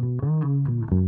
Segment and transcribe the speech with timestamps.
[0.00, 0.99] Thank you.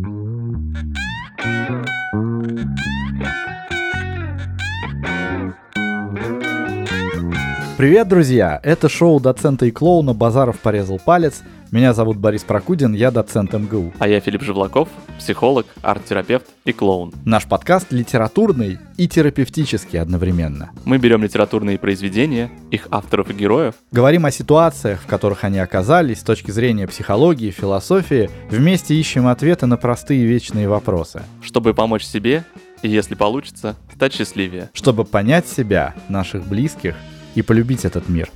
[7.82, 8.60] Привет, друзья!
[8.62, 11.42] Это шоу доцента и клоуна «Базаров порезал палец».
[11.72, 13.92] Меня зовут Борис Прокудин, я доцент МГУ.
[13.98, 17.12] А я Филипп Живлаков, психолог, арт-терапевт и клоун.
[17.24, 20.70] Наш подкаст литературный и терапевтический одновременно.
[20.84, 23.74] Мы берем литературные произведения, их авторов и героев.
[23.90, 28.30] Говорим о ситуациях, в которых они оказались с точки зрения психологии, философии.
[28.48, 31.24] Вместе ищем ответы на простые вечные вопросы.
[31.42, 32.44] Чтобы помочь себе
[32.82, 34.70] и, если получится, стать счастливее.
[34.72, 36.94] Чтобы понять себя, наших близких
[37.34, 38.30] и полюбить этот мир.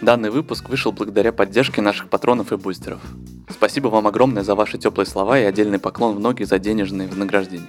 [0.00, 3.00] Данный выпуск вышел благодаря поддержке наших патронов и бустеров.
[3.50, 7.68] Спасибо вам огромное за ваши теплые слова и отдельный поклон в ноги за денежные вознаграждения.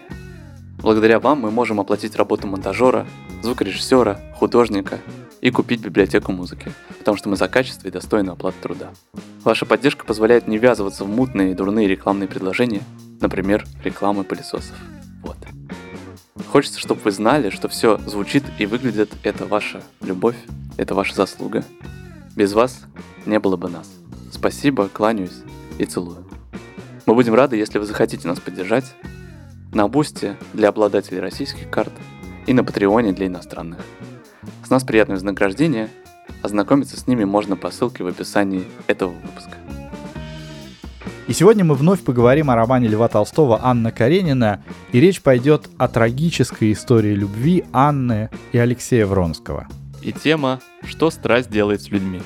[0.78, 3.08] Благодаря вам мы можем оплатить работу монтажера,
[3.42, 5.00] звукорежиссера, художника
[5.42, 8.92] и купить библиотеку музыки, потому что мы за качество и достойную оплату труда.
[9.44, 12.82] Ваша поддержка позволяет не ввязываться в мутные и дурные рекламные предложения,
[13.20, 14.76] например, рекламы пылесосов.
[15.24, 15.38] Вот.
[16.48, 20.38] Хочется, чтобы вы знали, что все звучит и выглядит это ваша любовь,
[20.78, 21.64] это ваша заслуга.
[22.36, 22.82] Без вас
[23.26, 23.90] не было бы нас.
[24.32, 25.44] Спасибо, кланяюсь
[25.78, 26.26] и целую.
[27.06, 28.86] Мы будем рады, если вы захотите нас поддержать
[29.74, 31.94] на Бусте для обладателей российских карт
[32.48, 33.80] и на Патреоне для иностранных.
[34.66, 35.90] С нас приятное вознаграждение.
[36.42, 39.58] Ознакомиться с ними можно по ссылке в описании этого выпуска.
[41.30, 45.88] И сегодня мы вновь поговорим о романе Льва Толстого «Анна Каренина», и речь пойдет о
[45.88, 49.68] трагической истории любви Анны и Алексея Вронского.
[50.02, 52.24] И тема «Что страсть делает с людьми?»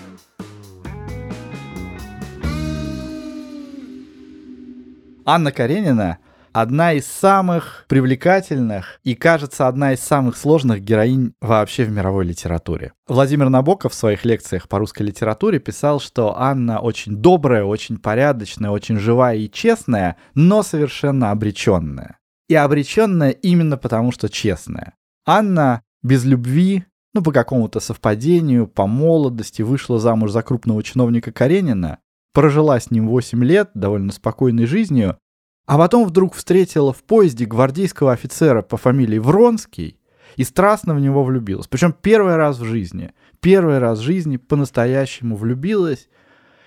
[5.25, 6.19] Анна Каренина
[6.53, 12.93] одна из самых привлекательных и, кажется, одна из самых сложных героинь вообще в мировой литературе.
[13.07, 18.69] Владимир Набоков в своих лекциях по русской литературе писал, что Анна очень добрая, очень порядочная,
[18.69, 22.19] очень живая и честная, но совершенно обреченная.
[22.47, 24.93] И обреченная именно потому, что честная.
[25.25, 31.99] Анна без любви, ну, по какому-то совпадению, по молодости вышла замуж за крупного чиновника Каренина,
[32.33, 35.17] прожила с ним 8 лет довольно спокойной жизнью,
[35.65, 39.99] а потом вдруг встретила в поезде гвардейского офицера по фамилии Вронский
[40.35, 41.67] и страстно в него влюбилась.
[41.67, 43.11] Причем первый раз в жизни.
[43.39, 46.09] Первый раз в жизни по-настоящему влюбилась.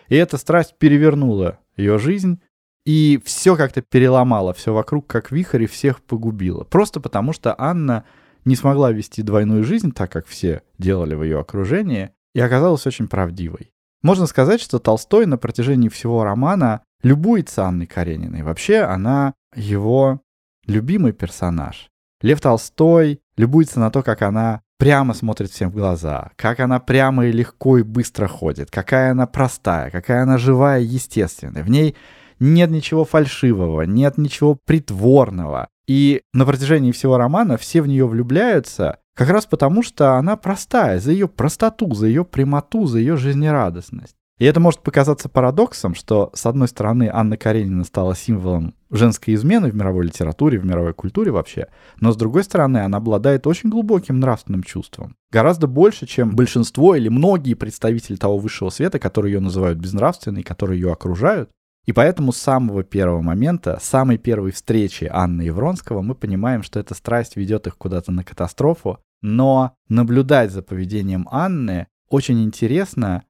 [0.08, 2.40] И эта страсть перевернула ее жизнь.
[2.84, 6.62] И все как-то переломало, все вокруг как вихрь и всех погубило.
[6.62, 8.04] Просто потому что Анна
[8.44, 13.08] не смогла вести двойную жизнь, так как все делали в ее окружении, и оказалась очень
[13.08, 13.72] правдивой.
[14.02, 18.42] Можно сказать, что Толстой на протяжении всего романа любуется Анной Карениной.
[18.42, 20.20] Вообще она его
[20.66, 21.88] любимый персонаж.
[22.22, 27.26] Лев Толстой любуется на то, как она прямо смотрит всем в глаза, как она прямо
[27.26, 31.62] и легко и быстро ходит, какая она простая, какая она живая и естественная.
[31.62, 31.96] В ней
[32.38, 35.68] нет ничего фальшивого, нет ничего притворного.
[35.86, 41.00] И на протяжении всего романа все в нее влюбляются, как раз потому, что она простая,
[41.00, 44.16] за ее простоту, за ее прямоту, за ее жизнерадостность.
[44.38, 49.70] И это может показаться парадоксом, что, с одной стороны, Анна Каренина стала символом женской измены
[49.70, 51.68] в мировой литературе, в мировой культуре вообще,
[52.00, 55.16] но, с другой стороны, она обладает очень глубоким нравственным чувством.
[55.30, 60.80] Гораздо больше, чем большинство или многие представители того высшего света, которые ее называют безнравственной, которые
[60.80, 61.48] ее окружают.
[61.86, 66.62] И поэтому с самого первого момента, с самой первой встречи Анны и Вронского, мы понимаем,
[66.62, 73.22] что эта страсть ведет их куда-то на катастрофу, но наблюдать за поведением Анны очень интересно,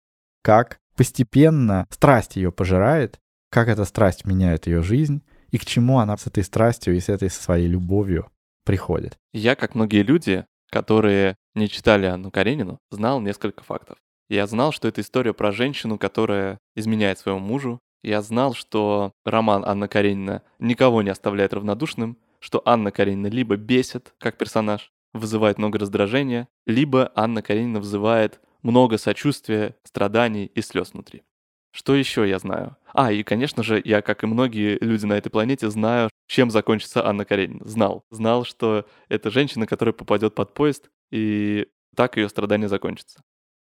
[0.42, 3.20] как постепенно страсть ее пожирает,
[3.50, 7.08] как эта страсть меняет ее жизнь и к чему она с этой страстью и с
[7.08, 8.30] этой своей любовью
[8.64, 9.16] приходит.
[9.32, 13.98] Я, как многие люди, которые не читали Анну Каренину, знал несколько фактов.
[14.28, 17.78] Я знал, что это история про женщину, которая изменяет своему мужу.
[18.02, 24.14] Я знал, что роман Анна Каренина никого не оставляет равнодушным, что Анна Каренина либо бесит
[24.18, 31.22] как персонаж, вызывает много раздражения, либо Анна Каренина вызывает много сочувствия, страданий и слез внутри.
[31.70, 32.76] Что еще я знаю?
[32.92, 37.06] А, и, конечно же, я, как и многие люди на этой планете, знаю, чем закончится
[37.06, 37.66] Анна Каренина.
[37.66, 38.02] Знал.
[38.10, 43.22] Знал, что это женщина, которая попадет под поезд, и так ее страдания закончатся.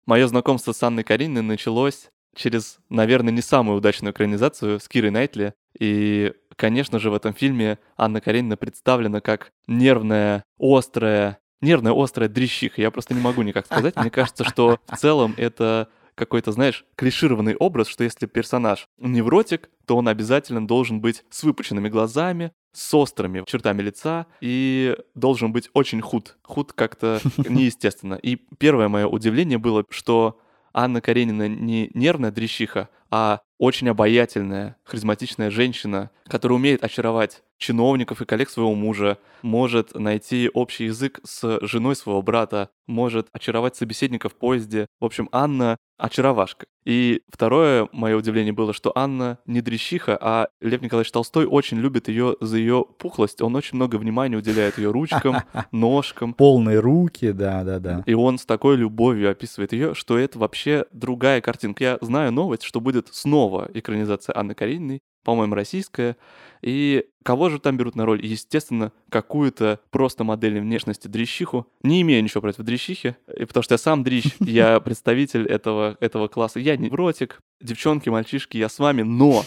[0.06, 5.54] Мое знакомство с Анной Карениной началось через, наверное, не самую удачную экранизацию с Кирой Найтли.
[5.80, 12.82] И, конечно же, в этом фильме Анна Каренина представлена как нервная, острая, нервная, острая дрищиха.
[12.82, 13.96] Я просто не могу никак сказать.
[13.96, 19.98] Мне кажется, что в целом это какой-то, знаешь, клишированный образ, что если персонаж невротик, то
[19.98, 26.02] он обязательно должен быть с выпученными глазами, с острыми чертами лица и должен быть очень
[26.02, 26.38] худ.
[26.44, 28.16] Худ как-то неестественно.
[28.16, 30.40] И первое мое удивление было, что
[30.74, 38.26] Анна Каренина не нервная дрищиха, а очень обаятельная, харизматичная женщина, которая умеет очаровать чиновников и
[38.26, 44.36] коллег своего мужа, может найти общий язык с женой своего брата, может очаровать собеседника в
[44.36, 44.88] поезде.
[45.00, 46.66] В общем, Анна очаровашка.
[46.84, 52.08] И второе мое удивление было, что Анна не дрищиха, а Лев Николаевич Толстой очень любит
[52.08, 53.42] ее за ее пухлость.
[53.42, 55.38] Он очень много внимания уделяет ее ручкам,
[55.72, 56.34] ножкам.
[56.34, 58.04] Полные руки, да-да-да.
[58.08, 61.84] И он с такой любовью описывает ее, что это вообще другая картинка.
[61.84, 66.18] Я знаю новость, что будет снова экранизация Анны Карениной, по-моему, российская.
[66.62, 68.26] И кого же там берут на роль?
[68.26, 71.68] Естественно, какую-то просто модель внешности дрищиху.
[71.84, 76.60] Не имею ничего против дрищихи, потому что я сам дрищ, я представитель этого, этого класса.
[76.60, 79.44] Я не вротик, девчонки, мальчишки, я с вами, но,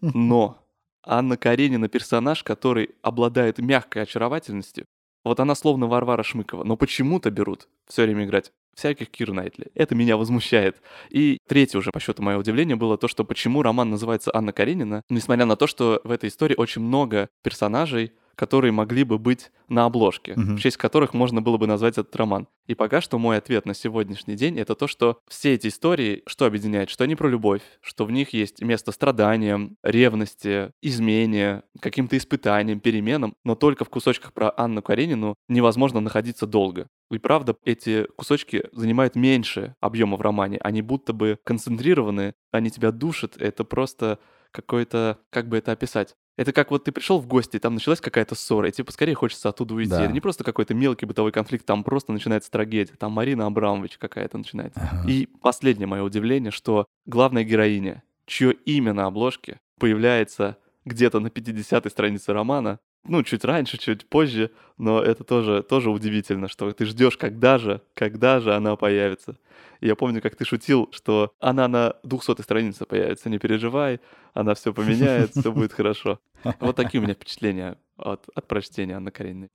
[0.00, 0.58] но
[1.04, 4.84] Анна Каренина персонаж, который обладает мягкой очаровательностью.
[5.24, 9.68] Вот она словно Варвара Шмыкова, но почему-то берут все время играть всяких Кир Найтли.
[9.74, 10.80] Это меня возмущает.
[11.10, 15.02] И третье уже по счету мое удивление было то, что почему роман называется «Анна Каренина»,
[15.08, 19.84] несмотря на то, что в этой истории очень много персонажей, которые могли бы быть на
[19.84, 20.54] обложке, угу.
[20.54, 22.48] в честь которых можно было бы назвать этот роман.
[22.66, 26.46] И пока что мой ответ на сегодняшний день это то, что все эти истории, что
[26.46, 32.80] объединяет, что они про любовь, что в них есть место страданиям, ревности, измене, каким-то испытаниям,
[32.80, 36.86] переменам, но только в кусочках про Анну Каренину невозможно находиться долго.
[37.10, 42.90] И правда, эти кусочки занимают меньше объема в романе, они будто бы концентрированы, они тебя
[42.90, 44.18] душат, это просто
[44.50, 48.34] какой-то, как бы это описать, это как вот ты пришел в гости, там началась какая-то
[48.34, 49.90] ссора, и тебе поскорее хочется оттуда уйти.
[49.90, 50.04] Да.
[50.04, 52.94] Это не просто какой-то мелкий бытовой конфликт, там просто начинается трагедия.
[52.98, 54.80] Там Марина Абрамович какая-то начинается.
[54.80, 55.10] Ага.
[55.10, 60.56] И последнее мое удивление, что главная героиня, чье имя на обложке появляется
[60.86, 66.48] где-то на 50-й странице романа, ну, чуть раньше, чуть позже, но это тоже, тоже удивительно,
[66.48, 69.36] что ты ждешь, когда же, когда же она появится.
[69.80, 74.00] И я помню, как ты шутил, что она на 200 странице появится, не переживай,
[74.34, 76.18] она все поменяет, все будет хорошо.
[76.60, 79.48] Вот такие у меня впечатления от, от прочтения Анны Карениной.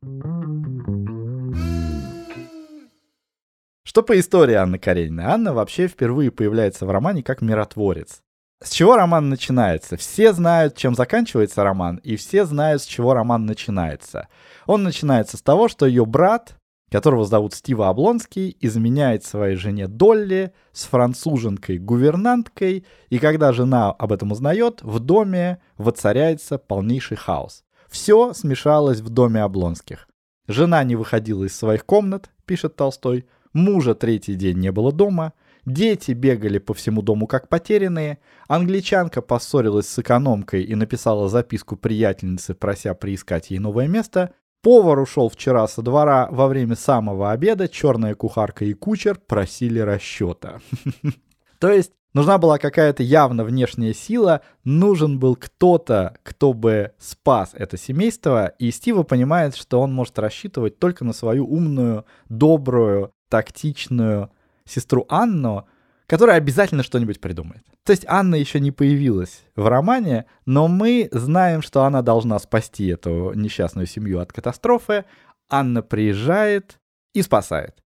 [3.84, 5.26] Что по истории Анны Карениной?
[5.26, 8.25] Анна вообще впервые появляется в романе как миротворец.
[8.66, 9.96] С чего роман начинается?
[9.96, 14.28] Все знают, чем заканчивается роман, и все знают, с чего роман начинается.
[14.66, 16.58] Он начинается с того, что ее брат,
[16.90, 24.32] которого зовут Стива Облонский, изменяет своей жене Долли с француженкой-гувернанткой, и когда жена об этом
[24.32, 27.64] узнает, в доме воцаряется полнейший хаос.
[27.88, 30.08] Все смешалось в доме Облонских.
[30.48, 35.34] Жена не выходила из своих комнат, пишет Толстой, мужа третий день не было дома—
[35.66, 38.20] Дети бегали по всему дому как потерянные.
[38.48, 44.32] Англичанка поссорилась с экономкой и написала записку приятельнице, прося приискать ей новое место.
[44.62, 47.68] Повар ушел вчера со двора во время самого обеда.
[47.68, 50.60] Черная кухарка и кучер просили расчета.
[51.60, 57.78] То есть нужна была какая-то явно внешняя сила, нужен был кто-то, кто бы спас это
[57.78, 64.30] семейство, и Стива понимает, что он может рассчитывать только на свою умную, добрую, тактичную
[64.68, 65.68] сестру Анну,
[66.08, 67.64] которая обязательно что-нибудь придумает.
[67.84, 72.88] То есть Анна еще не появилась в романе, но мы знаем, что она должна спасти
[72.88, 75.06] эту несчастную семью от катастрофы.
[75.50, 76.80] Анна приезжает
[77.14, 77.84] и спасает.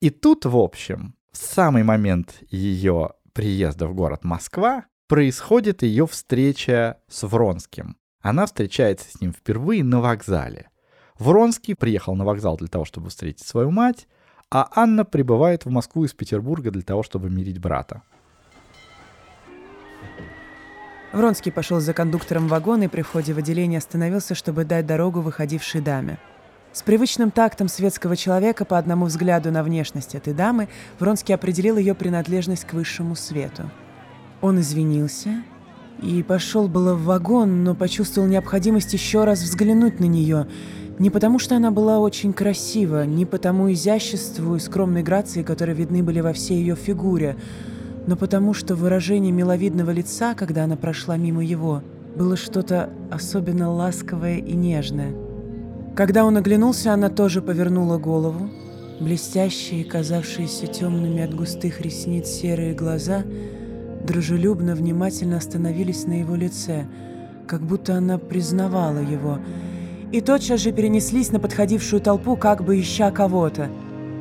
[0.00, 6.98] И тут, в общем, в самый момент ее приезда в город Москва происходит ее встреча
[7.08, 7.96] с Вронским.
[8.20, 10.70] Она встречается с ним впервые на вокзале.
[11.18, 14.06] Вронский приехал на вокзал для того, чтобы встретить свою мать,
[14.50, 18.02] а Анна прибывает в Москву из Петербурга для того, чтобы мирить брата.
[21.12, 25.80] Вронский пошел за кондуктором вагона и при входе в отделение остановился, чтобы дать дорогу выходившей
[25.80, 26.18] даме.
[26.72, 31.94] С привычным тактом светского человека по одному взгляду на внешность этой дамы Вронский определил ее
[31.94, 33.70] принадлежность к высшему свету.
[34.42, 35.42] Он извинился
[36.02, 40.46] и пошел было в вагон, но почувствовал необходимость еще раз взглянуть на нее–
[40.98, 46.02] не потому, что она была очень красива, не потому изяществу и скромной грации, которые видны
[46.02, 47.36] были во всей ее фигуре,
[48.06, 51.82] но потому, что выражение миловидного лица, когда она прошла мимо его,
[52.16, 55.14] было что-то особенно ласковое и нежное.
[55.94, 58.50] Когда он оглянулся, она тоже повернула голову.
[58.98, 63.22] Блестящие, казавшиеся темными от густых ресниц серые глаза
[64.04, 66.86] дружелюбно, внимательно остановились на его лице,
[67.46, 69.38] как будто она признавала его—
[70.12, 73.68] и тотчас же перенеслись на подходившую толпу, как бы ища кого-то.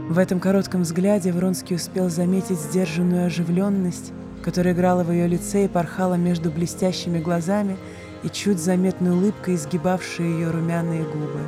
[0.10, 5.67] В этом коротком взгляде Вронский успел заметить сдержанную оживленность, которая играла в ее лице и
[5.67, 7.77] порхала между блестящими глазами
[8.24, 11.39] и чуть заметной улыбкой, изгибавшей ее румяные губы.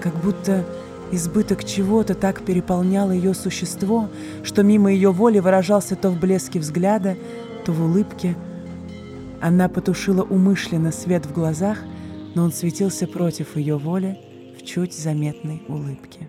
[0.00, 0.64] Как будто
[1.12, 4.08] избыток чего-то так переполнял ее существо,
[4.42, 7.16] что мимо ее воли выражался то в блеске взгляда,
[7.64, 8.36] то в улыбке,
[9.40, 11.78] Она потушила умышленно свет в глазах,
[12.34, 14.18] но он светился против ее воли
[14.58, 16.28] в чуть заметной улыбке.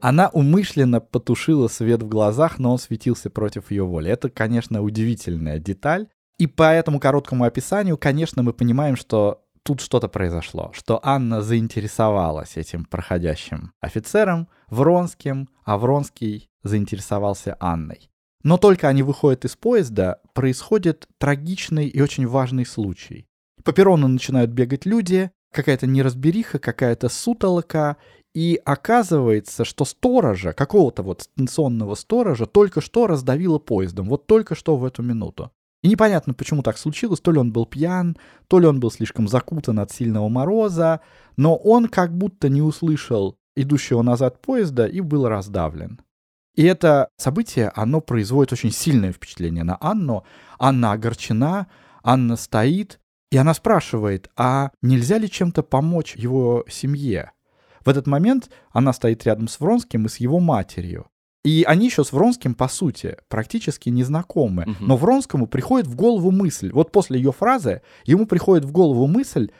[0.00, 4.10] Она умышленно потушила свет в глазах, но он светился против ее воли.
[4.10, 6.08] Это, конечно, удивительная деталь.
[6.38, 12.56] И по этому короткому описанию, конечно, мы понимаем, что тут что-то произошло, что Анна заинтересовалась
[12.56, 18.10] этим проходящим офицером, Вронским, а Вронский заинтересовался Анной.
[18.42, 23.26] Но только они выходят из поезда, происходит трагичный и очень важный случай.
[23.64, 27.96] По перрону начинают бегать люди, какая-то неразбериха, какая-то сутолока,
[28.34, 34.76] и оказывается, что сторожа, какого-то вот станционного сторожа, только что раздавило поездом, вот только что
[34.76, 35.50] в эту минуту.
[35.82, 38.16] И непонятно, почему так случилось, то ли он был пьян,
[38.48, 41.00] то ли он был слишком закутан от сильного мороза,
[41.36, 46.00] но он как будто не услышал идущего назад поезда и был раздавлен.
[46.54, 50.24] И это событие, оно производит очень сильное впечатление на Анну.
[50.58, 51.68] Анна огорчена,
[52.02, 53.00] Анна стоит,
[53.30, 57.32] и она спрашивает, а нельзя ли чем-то помочь его семье?
[57.84, 61.06] В этот момент она стоит рядом с Вронским и с его матерью.
[61.42, 64.64] И они еще с Вронским, по сути, практически не знакомы.
[64.64, 64.74] Угу.
[64.80, 66.70] Но Вронскому приходит в голову мысль.
[66.72, 69.50] Вот после ее фразы ему приходит в голову мысль,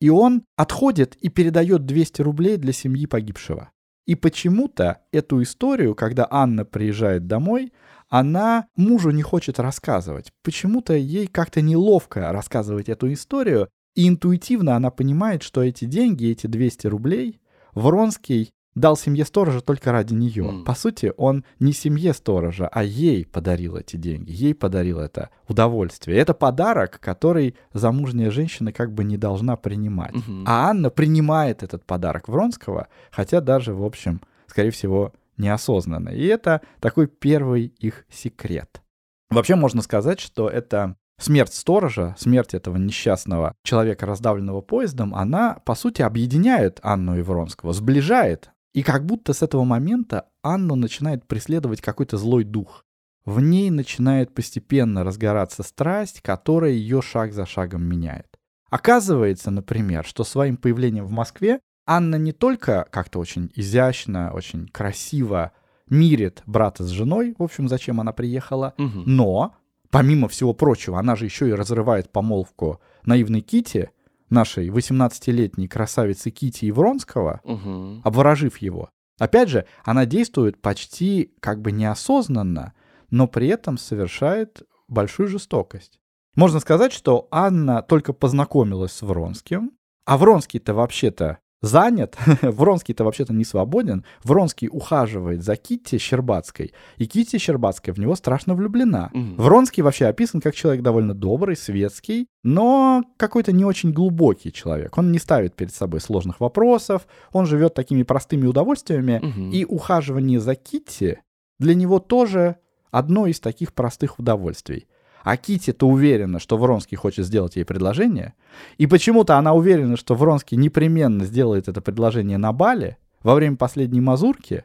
[0.00, 3.70] и он отходит и передает 200 рублей для семьи погибшего.
[4.06, 7.72] И почему-то эту историю, когда Анна приезжает домой,
[8.08, 10.32] она мужу не хочет рассказывать.
[10.42, 16.46] Почему-то ей как-то неловко рассказывать эту историю, и интуитивно она понимает, что эти деньги, эти
[16.46, 17.40] 200 рублей,
[17.74, 20.44] Вронский дал семье сторожа только ради нее.
[20.44, 20.64] Mm.
[20.64, 26.18] По сути, он не семье сторожа, а ей подарил эти деньги, ей подарил это удовольствие.
[26.18, 30.14] Это подарок, который замужняя женщина как бы не должна принимать.
[30.14, 30.44] Mm-hmm.
[30.46, 36.10] А Анна принимает этот подарок Вронского, хотя даже, в общем, скорее всего, неосознанно.
[36.10, 38.82] И это такой первый их секрет.
[39.30, 45.74] Вообще можно сказать, что это смерть сторожа, смерть этого несчастного человека, раздавленного поездом, она, по
[45.74, 48.50] сути, объединяет Анну и Вронского, сближает.
[48.72, 52.84] И как будто с этого момента Анну начинает преследовать какой-то злой дух.
[53.24, 58.26] В ней начинает постепенно разгораться страсть, которая ее шаг за шагом меняет.
[58.68, 65.52] Оказывается, например, что своим появлением в Москве Анна не только как-то очень изящно, очень красиво
[65.88, 69.02] мирит брата с женой, в общем, зачем она приехала, угу.
[69.04, 69.54] но,
[69.90, 73.90] помимо всего прочего, она же еще и разрывает помолвку наивной Кити,
[74.30, 78.00] нашей 18-летней красавицы Кити Евронского, угу.
[78.02, 78.88] обворожив его.
[79.18, 82.72] Опять же, она действует почти как бы неосознанно,
[83.10, 86.00] но при этом совершает большую жестокость.
[86.34, 89.72] Можно сказать, что Анна только познакомилась с Вронским,
[90.04, 97.38] а Вронский-то вообще-то занят, Вронский-то вообще-то не свободен, Вронский ухаживает за Китти Щербацкой, и Китти
[97.38, 99.10] Щербацкая в него страшно влюблена.
[99.12, 99.42] Угу.
[99.42, 104.96] Вронский вообще описан как человек довольно добрый, светский, но какой-то не очень глубокий человек.
[104.98, 109.50] Он не ставит перед собой сложных вопросов, он живет такими простыми удовольствиями, угу.
[109.50, 111.18] и ухаживание за Китти
[111.58, 112.56] для него тоже
[112.90, 114.86] одно из таких простых удовольствий.
[115.24, 118.34] А Кити-то уверена, что Вронский хочет сделать ей предложение.
[118.76, 124.02] И почему-то она уверена, что Вронский непременно сделает это предложение на бале во время последней
[124.02, 124.64] мазурки.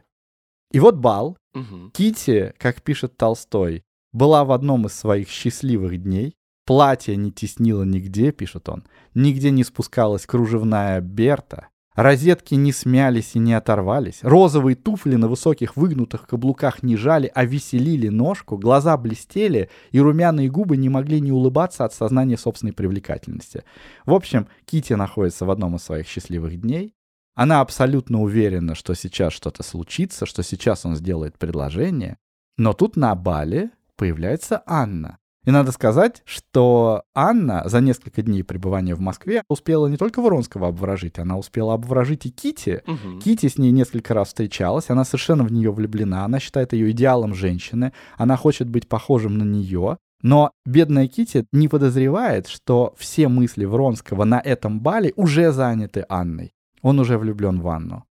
[0.70, 1.38] И вот бал.
[1.54, 1.90] Угу.
[1.94, 6.34] Кити, как пишет Толстой, была в одном из своих счастливых дней.
[6.66, 8.84] Платье не теснило нигде, пишет он.
[9.14, 11.68] Нигде не спускалась кружевная Берта.
[12.02, 17.44] Розетки не смялись и не оторвались, розовые туфли на высоких выгнутых каблуках не жали, а
[17.44, 23.64] веселили ножку, глаза блестели, и румяные губы не могли не улыбаться от сознания собственной привлекательности.
[24.06, 26.94] В общем, Кити находится в одном из своих счастливых дней.
[27.34, 32.16] Она абсолютно уверена, что сейчас что-то случится, что сейчас он сделает предложение.
[32.56, 35.18] Но тут на бале появляется Анна.
[35.46, 40.68] И надо сказать, что Анна за несколько дней пребывания в Москве успела не только Воронского
[40.68, 42.82] обворожить, она успела обворожить и Кити.
[42.86, 43.20] Угу.
[43.20, 47.34] Кити с ней несколько раз встречалась, она совершенно в нее влюблена, она считает ее идеалом
[47.34, 49.96] женщины, она хочет быть похожим на нее.
[50.22, 56.52] Но бедная Кити не подозревает, что все мысли Вронского на этом бале уже заняты Анной.
[56.82, 58.04] Он уже влюблен в Анну.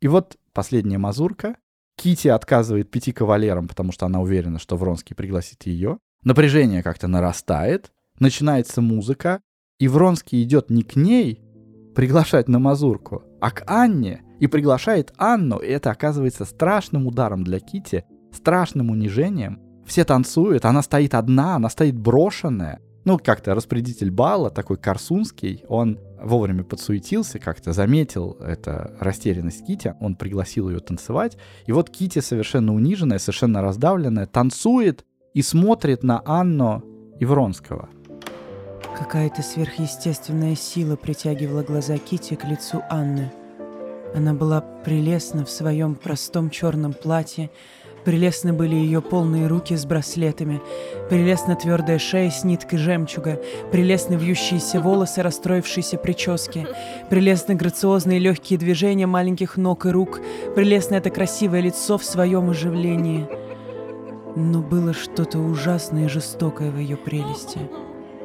[0.00, 1.56] И вот последняя мазурка.
[1.96, 5.98] Кити отказывает пяти кавалерам, потому что она уверена, что Вронский пригласит ее.
[6.24, 9.42] Напряжение как-то нарастает, начинается музыка,
[9.78, 11.42] и Вронский идет не к ней
[11.94, 17.60] приглашать на мазурку, а к Анне, и приглашает Анну, и это оказывается страшным ударом для
[17.60, 19.60] Кити, страшным унижением.
[19.86, 22.80] Все танцуют, она стоит одна, она стоит брошенная.
[23.04, 30.16] Ну, как-то распорядитель бала, такой Корсунский, он вовремя подсуетился, как-то заметил это растерянность Кити, он
[30.16, 31.36] пригласил ее танцевать.
[31.66, 35.04] И вот Кити совершенно униженная, совершенно раздавленная, танцует,
[35.34, 36.82] и смотрит на Анну
[37.18, 37.88] и Вронского.
[38.96, 43.32] Какая-то сверхъестественная сила притягивала глаза Кити к лицу Анны.
[44.14, 47.50] Она была прелестна в своем простом черном платье,
[48.04, 50.60] Прелестны были ее полные руки с браслетами,
[51.08, 53.40] прелестна твердая шея с ниткой жемчуга,
[53.72, 56.66] прелестны вьющиеся волосы, расстроившиеся прически,
[57.08, 60.20] прелестны грациозные легкие движения маленьких ног и рук,
[60.54, 63.26] прелестно это красивое лицо в своем оживлении.
[64.36, 67.60] Но было что-то ужасное и жестокое в ее прелести.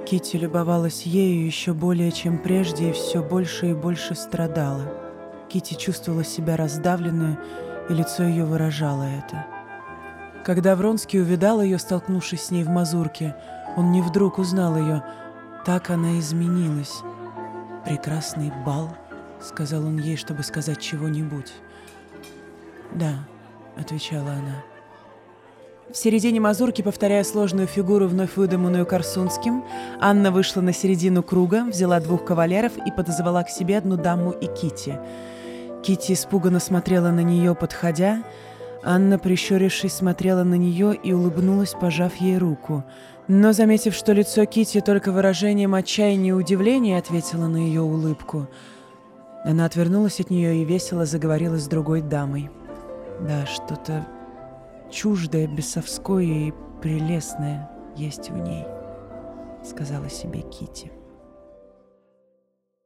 [0.06, 4.92] Кити любовалась ею еще более, чем прежде, и все больше и больше страдала.
[5.50, 7.38] Кити чувствовала себя раздавленную,
[7.90, 9.46] и лицо ее выражало это.
[10.44, 13.36] Когда Вронский увидал ее, столкнувшись с ней в мазурке,
[13.78, 15.04] он не вдруг узнал ее.
[15.66, 17.02] Так она изменилась.
[17.86, 18.90] «Прекрасный бал»,—
[19.42, 21.54] сказал он ей, чтобы сказать чего-нибудь.
[22.94, 23.28] «Да»,—
[23.78, 24.64] отвечала она.
[25.92, 29.64] В середине мазурки, повторяя сложную фигуру, вновь выдуманную Корсунским,
[30.00, 34.46] Анна вышла на середину круга, взяла двух кавалеров и подозвала к себе одну даму и
[34.46, 35.00] Кити.
[35.84, 38.24] Кити испуганно смотрела на нее, подходя,—
[38.84, 42.84] Анна, прищурившись, смотрела на нее и улыбнулась, пожав ей руку.
[43.28, 48.48] Но, заметив, что лицо Кити только выражением отчаяния и удивления ответила на ее улыбку,
[49.44, 52.50] она отвернулась от нее и весело заговорила с другой дамой.
[53.22, 54.06] Да, что-то
[54.92, 58.66] чуждое, бесовское и прелестное есть в ней,
[59.64, 60.92] сказала себе Кити.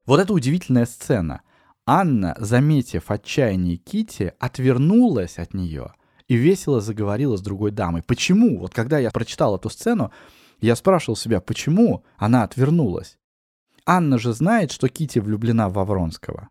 [0.05, 1.41] Вот это удивительная сцена—
[1.85, 5.93] Анна, заметив отчаяние Кити, отвернулась от нее
[6.27, 8.03] и весело заговорила с другой дамой.
[8.03, 8.59] Почему?
[8.59, 10.11] Вот когда я прочитал эту сцену,
[10.61, 13.17] я спрашивал себя, почему она отвернулась.
[13.85, 16.47] Анна же знает, что Кити влюблена в Вавронского.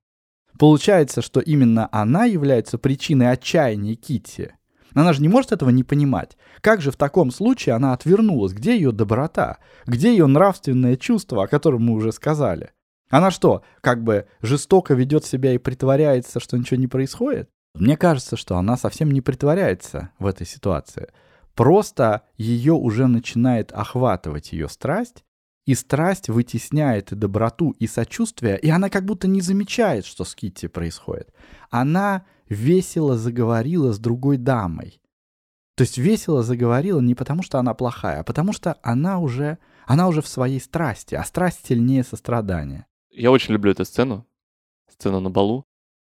[0.59, 4.55] Получается, что именно она является причиной отчаяния Кити.
[4.95, 6.37] Она же не может этого не понимать.
[6.61, 8.53] Как же в таком случае она отвернулась?
[8.53, 9.59] Где ее доброта?
[9.87, 12.71] Где ее нравственное чувство, о котором мы уже сказали?
[13.11, 17.51] Она что, как бы жестоко ведет себя и притворяется, что ничего не происходит?
[17.75, 21.09] Мне кажется, что она совсем не притворяется в этой ситуации.
[21.55, 25.25] Просто ее уже начинает охватывать ее страсть,
[25.67, 30.35] и страсть вытесняет и доброту, и сочувствие, и она как будто не замечает, что с
[30.35, 31.33] Китти происходит.
[31.71, 35.01] Она весело заговорила с другой дамой.
[35.77, 40.09] То есть весело заговорила не потому, что она плохая, а потому что она уже, она
[40.09, 42.87] уже в своей страсти, а страсть сильнее сострадания.
[43.11, 44.27] Я очень люблю эту сцену,
[44.89, 45.65] сцену на балу.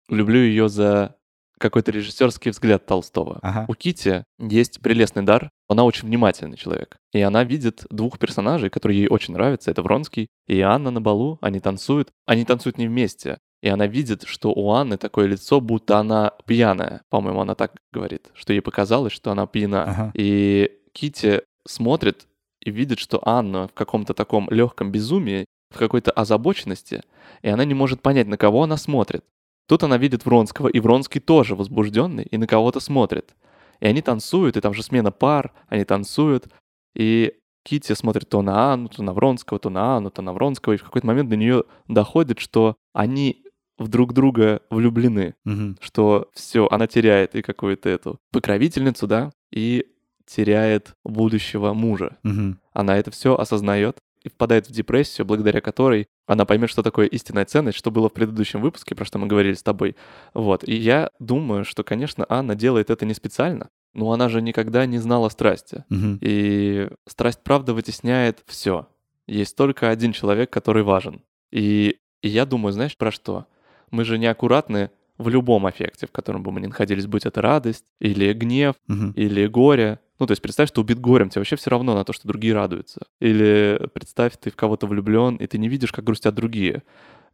[0.09, 1.17] Люблю ее за
[1.59, 3.39] какой-то режиссерский взгляд Толстого.
[3.41, 3.67] Ага.
[3.69, 6.97] У Кити есть прелестный дар, она очень внимательный человек.
[7.13, 9.71] И она видит двух персонажей, которые ей очень нравятся.
[9.71, 11.39] Это Вронский и Анна на балу.
[11.41, 12.11] Они танцуют.
[12.27, 13.39] Они танцуют не вместе.
[13.63, 17.03] И она видит, что у Анны такое лицо, будто она пьяная.
[17.11, 19.85] По-моему, она так говорит, что ей показалось, что она пьяна.
[19.85, 20.13] Ага.
[20.15, 22.27] И Кити смотрит
[22.61, 27.03] и видит, что Анна в каком-то таком легком безумии в какой-то озабоченности,
[27.41, 29.25] и она не может понять, на кого она смотрит.
[29.67, 33.35] Тут она видит Вронского, и Вронский тоже возбужденный и на кого-то смотрит.
[33.83, 36.47] И они танцуют, и там же смена пар, они танцуют,
[36.95, 40.75] и Кити смотрит то на Анну, то на Вронского, то на Анну, то на Вронского,
[40.75, 43.43] и в какой-то момент до нее доходит, что они
[43.79, 45.79] в друг друга влюблены, Мгм.
[45.81, 49.87] что все, она теряет и какую-то эту покровительницу, да, и
[50.27, 52.19] теряет будущего мужа.
[52.23, 52.61] Мгм.
[52.73, 57.45] Она это все осознает и впадает в депрессию, благодаря которой она поймет, что такое истинная
[57.45, 59.97] ценность, что было в предыдущем выпуске, про что мы говорили с тобой.
[60.35, 60.67] Вот.
[60.67, 64.99] И я думаю, что, конечно, Анна делает это не специально, но она же никогда не
[64.99, 65.85] знала страсти.
[65.89, 66.19] Мгм.
[66.21, 68.87] И страсть, правда, вытесняет все.
[69.27, 71.23] Есть только один человек, который важен.
[71.51, 73.47] И, и я думаю, знаешь, про что?
[73.91, 77.85] Мы же неаккуратны в любом аффекте, в котором бы мы ни находились, будь это радость,
[78.01, 79.13] или гнев, Мгм.
[79.13, 79.99] или горе.
[80.23, 82.55] Ну, то есть представь, что убит горем, тебе вообще все равно на то, что другие
[82.55, 83.01] радуются.
[83.19, 86.85] Или представь, ты в кого-то влюблен, и ты не видишь, как грустят другие.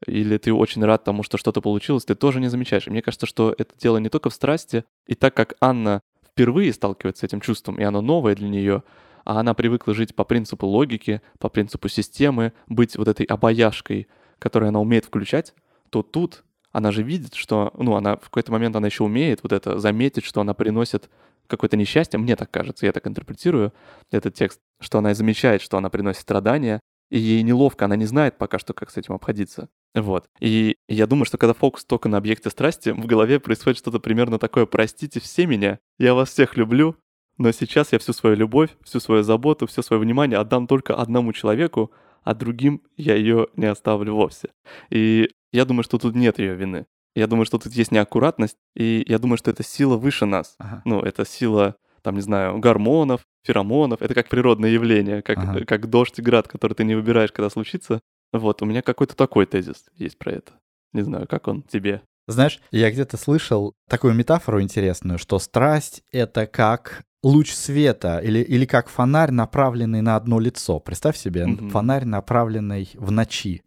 [0.06, 2.86] Или ты очень рад тому, что что-то получилось, ты тоже не замечаешь.
[2.86, 4.84] И мне кажется, что это дело не только в страсти.
[5.06, 8.82] И так как Анна впервые сталкивается с этим чувством, и оно новое для нее,
[9.26, 14.70] а она привыкла жить по принципу логики, по принципу системы, быть вот этой обаяшкой, которую
[14.70, 15.52] она умеет включать,
[15.90, 19.52] то тут она же видит, что, ну, она в какой-то момент она еще умеет вот
[19.52, 21.10] это заметить, что она приносит
[21.48, 23.72] какое-то несчастье, мне так кажется, я так интерпретирую
[24.10, 26.80] этот текст, что она замечает, что она приносит страдания,
[27.10, 29.68] и ей неловко, она не знает пока что, как с этим обходиться.
[29.94, 30.28] Вот.
[30.40, 34.38] И я думаю, что когда фокус только на объекте страсти, в голове происходит что-то примерно
[34.38, 36.96] такое «простите все меня, я вас всех люблю,
[37.38, 41.32] но сейчас я всю свою любовь, всю свою заботу, все свое внимание отдам только одному
[41.32, 41.90] человеку,
[42.22, 44.50] а другим я ее не оставлю вовсе».
[44.90, 46.86] И я думаю, что тут нет ее вины.
[47.18, 50.54] Я думаю, что тут есть неаккуратность, и я думаю, что это сила выше нас.
[50.58, 50.82] Ага.
[50.84, 54.00] Ну, это сила там, не знаю, гормонов, феромонов.
[54.00, 55.64] Это как природное явление, как, Ага.
[55.64, 58.00] как дождь и град, который ты не выбираешь, когда случится.
[58.32, 60.52] Вот, у меня какой-то такой тезис есть про это.
[60.92, 62.02] Не знаю, как он тебе.
[62.28, 68.64] Знаешь, я где-то слышал такую метафору интересную, что страсть— это как луч света или, или
[68.64, 70.78] как фонарь, направленный на одно лицо.
[70.78, 71.70] Представь себе, Мгм.
[71.70, 73.62] фонарь, направленный в ночи.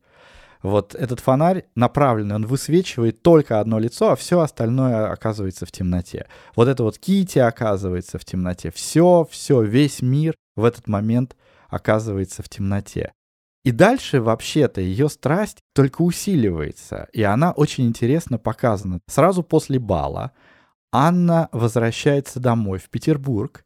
[0.64, 6.28] Вот этот фонарь направленный, он высвечивает только одно лицо, а все остальное оказывается в темноте.
[6.56, 8.72] Вот это вот Кити оказывается в темноте.
[8.72, 11.36] Все, все, весь мир в этот момент
[11.70, 13.12] оказывается в темноте.
[13.64, 19.00] И дальше вообще-то ее страсть только усиливается, и она очень интересно показана.
[19.08, 20.32] Сразу после бала
[20.92, 23.64] Анна возвращается домой в Петербург,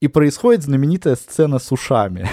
[0.00, 2.28] и происходит знаменитая сцена с ушами.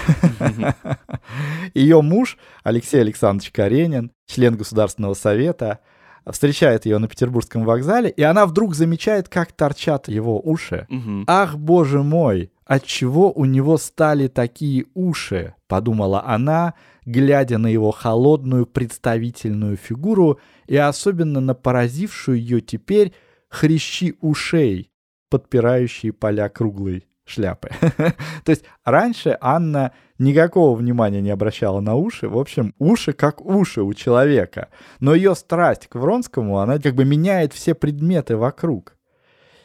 [1.74, 5.80] Ее муж Алексей Александрович Каренин, член Государственного совета,
[6.28, 10.86] встречает ее на Петербургском вокзале, и она вдруг замечает, как торчат его уши.
[11.28, 16.74] «Ах, боже мой, отчего у него стали такие уши?»— подумала она,
[17.04, 23.12] глядя на его холодную представительную фигуру и особенно на поразившую ее теперь
[23.48, 24.90] хрящи ушей,
[25.30, 27.68] подпирающие поля круглой шляпы.
[28.44, 32.28] То есть раньше Анна никакого внимания не обращала на уши.
[32.28, 34.68] В общем, уши как уши у человека.
[35.00, 38.96] Но ее страсть к Вронскому, она как бы меняет все предметы вокруг.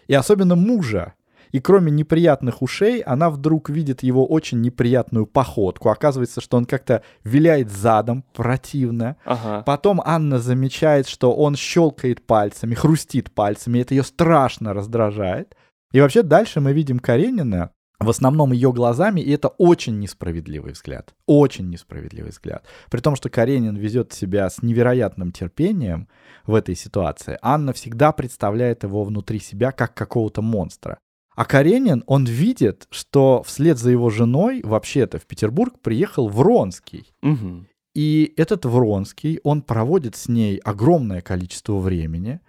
[0.08, 1.14] И особенно мужа.
[1.52, 5.90] И кроме неприятных ушей, она вдруг видит его очень неприятную походку.
[5.90, 9.18] Оказывается, что он как-то виляет задом противно.
[9.26, 9.64] Ага.
[9.66, 13.80] Потом Анна замечает, что он щелкает пальцами, хрустит пальцами.
[13.80, 15.56] Это ее страшно раздражает.
[15.92, 21.14] И вообще дальше мы видим Каренина, в основном ее глазами, и это очень несправедливый взгляд.
[21.28, 22.66] Очень несправедливый взгляд.
[22.90, 26.08] При том, что Каренин везет себя с невероятным терпением
[26.46, 30.98] в этой ситуации, Анна всегда представляет его внутри себя как какого-то монстра.
[31.36, 37.14] А Каренин, он видит, что вслед за его женой вообще-то в Петербург приехал Вронский.
[37.22, 37.68] Мгм.
[37.94, 42.42] И этот Вронский, он проводит с ней огромное количество времени,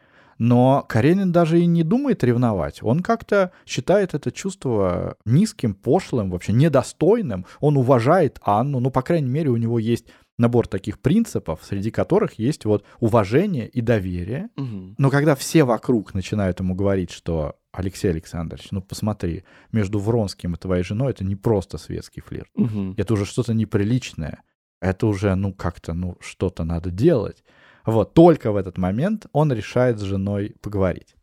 [0.42, 2.82] но Каренин даже и не думает ревновать.
[2.82, 7.46] Он как-то считает это чувство низким, пошлым, вообще недостойным.
[7.60, 10.06] Он уважает Анну, ну, по крайней мере, у него есть
[10.38, 14.48] набор таких принципов, среди которых есть вот уважение и доверие.
[14.56, 14.96] Мгм.
[14.98, 20.58] Но когда все вокруг начинают ему говорить, что Алексей Александрович, ну посмотри, между Вронским и
[20.58, 22.50] твоей женой это не просто светский флирт.
[22.56, 22.94] Мгм.
[22.96, 24.42] Это уже что-то неприличное.
[24.80, 27.44] Это уже, ну, как-то, ну, что-то надо делать.
[27.84, 31.16] Вот, только в этот момент он решает с женой поговорить.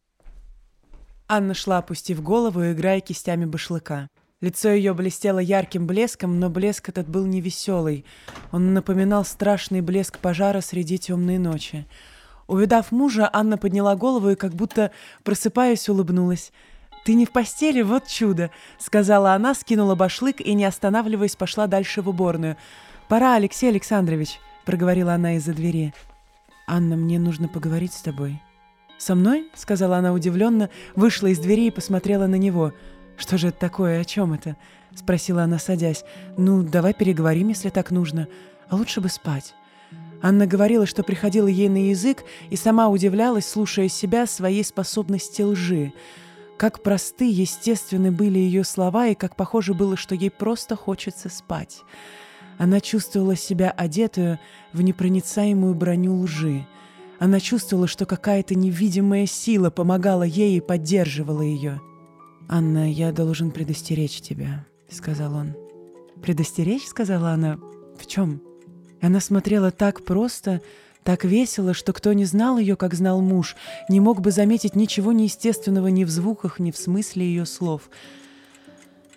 [1.28, 4.10] Анна шла, опустив голову играя кистями башлыка.
[4.41, 8.06] Лицо ее блестело ярким блеском, но блеск этот был невеселый.
[8.52, 11.86] Он напоминал страшный блеск пожара среди темной ночи.
[12.48, 14.91] Увидав мужа, Анна подняла голову и, как будто
[15.24, 16.52] просыпаясь, улыбнулась.
[17.06, 17.82] «Ты не в постели?
[17.82, 22.58] Вот чудо!»— сказала она, скинула башлык и, не останавливаясь, пошла дальше в уборную.
[23.08, 25.93] «Пора, Алексей Александрович!»— проговорила она из-за двери.
[26.69, 28.39] «Анна, мне нужно поговорить с тобой».
[28.99, 32.73] «Со мной?»— сказала она удивленно, вышла из двери и посмотрела на него.
[33.17, 33.99] «Что же это такое?
[33.99, 34.55] О чем это?»—
[34.95, 36.05] спросила она, садясь.
[36.38, 38.27] «Ну, давай переговорим, если так нужно.
[38.69, 39.55] А лучше бы спать».
[40.21, 45.91] Анна говорила, что приходила ей на язык, и сама удивлялась, слушая себя, своей способности лжи.
[46.58, 51.82] Как просты, естественны были ее слова, и как похоже было, что ей просто хочется спать.
[52.60, 54.38] Она чувствовала себя одетую
[54.74, 56.67] в непроницаемую броню лжи.
[57.17, 61.82] Она чувствовала, что какая-то невидимая сила помогала ей и поддерживала ее.
[62.50, 65.56] «Анна, я должен предостеречь тебя»,— сказал он.
[66.22, 67.58] «Предостеречь?»— сказала она.
[67.98, 68.41] «В чем?»
[69.02, 70.62] Она смотрела так просто,
[71.04, 73.56] так весело, что кто не знал ее, как знал муж,
[73.88, 77.89] не мог бы заметить ничего неестественного ни в звуках, ни в смысле ее слов.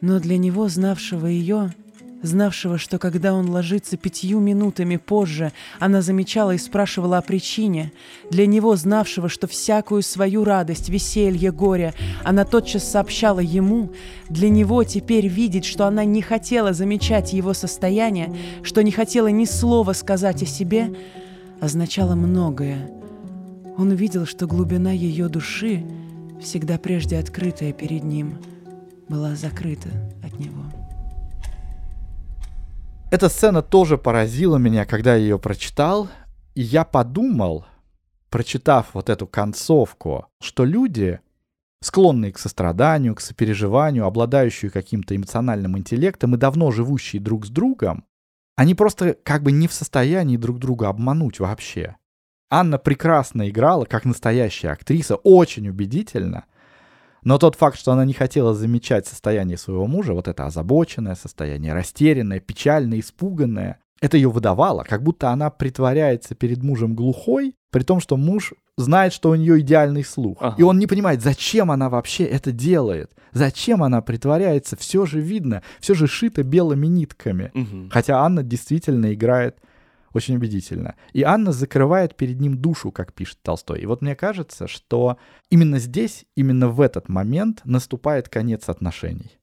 [0.00, 1.74] Но для него, знавшего ее,
[2.22, 7.92] знавшего, что когда он ложится пятью минутами позже, она замечала и спрашивала о причине,
[8.30, 13.92] для него, знавшего, что всякую свою радость, веселье, горе она тотчас сообщала ему,
[14.28, 19.44] для него теперь видеть, что она не хотела замечать его состояние, что не хотела ни
[19.44, 20.94] слова сказать о себе,
[21.60, 22.90] означало многое.
[23.76, 25.84] Он видел, что глубина ее души,
[26.40, 28.38] всегда прежде открытая перед ним,
[29.08, 29.88] была закрыта
[30.22, 30.71] от него.
[33.12, 36.08] Эта сцена тоже поразила меня, когда я ее прочитал.
[36.54, 37.66] И я подумал,
[38.30, 41.20] прочитав вот эту концовку, что люди,
[41.82, 48.06] склонные к состраданию, к сопереживанию, обладающие каким-то эмоциональным интеллектом и давно живущие друг с другом,
[48.56, 51.96] они просто как бы не в состоянии друг друга обмануть вообще.
[52.48, 56.46] Анна прекрасно играла, как настоящая актриса, очень убедительно.
[57.24, 61.72] Но тот факт, что она не хотела замечать состояние своего мужа, вот это озабоченное состояние,
[61.72, 68.00] растерянное, печальное, испуганное, это ее выдавало, как будто она притворяется перед мужем глухой, при том,
[68.00, 70.38] что муж знает, что у нее идеальный слух.
[70.40, 70.56] Ага.
[70.58, 73.12] И он не понимает, зачем она вообще это делает.
[73.32, 77.50] Зачем она притворяется, все же видно, все же шито белыми нитками.
[77.54, 77.90] Угу.
[77.90, 79.58] Хотя Анна действительно играет
[80.14, 80.94] очень убедительно.
[81.12, 83.80] И Анна закрывает перед ним душу, как пишет Толстой.
[83.80, 85.18] И вот мне кажется, что
[85.50, 89.38] именно здесь, именно в этот момент наступает конец отношений.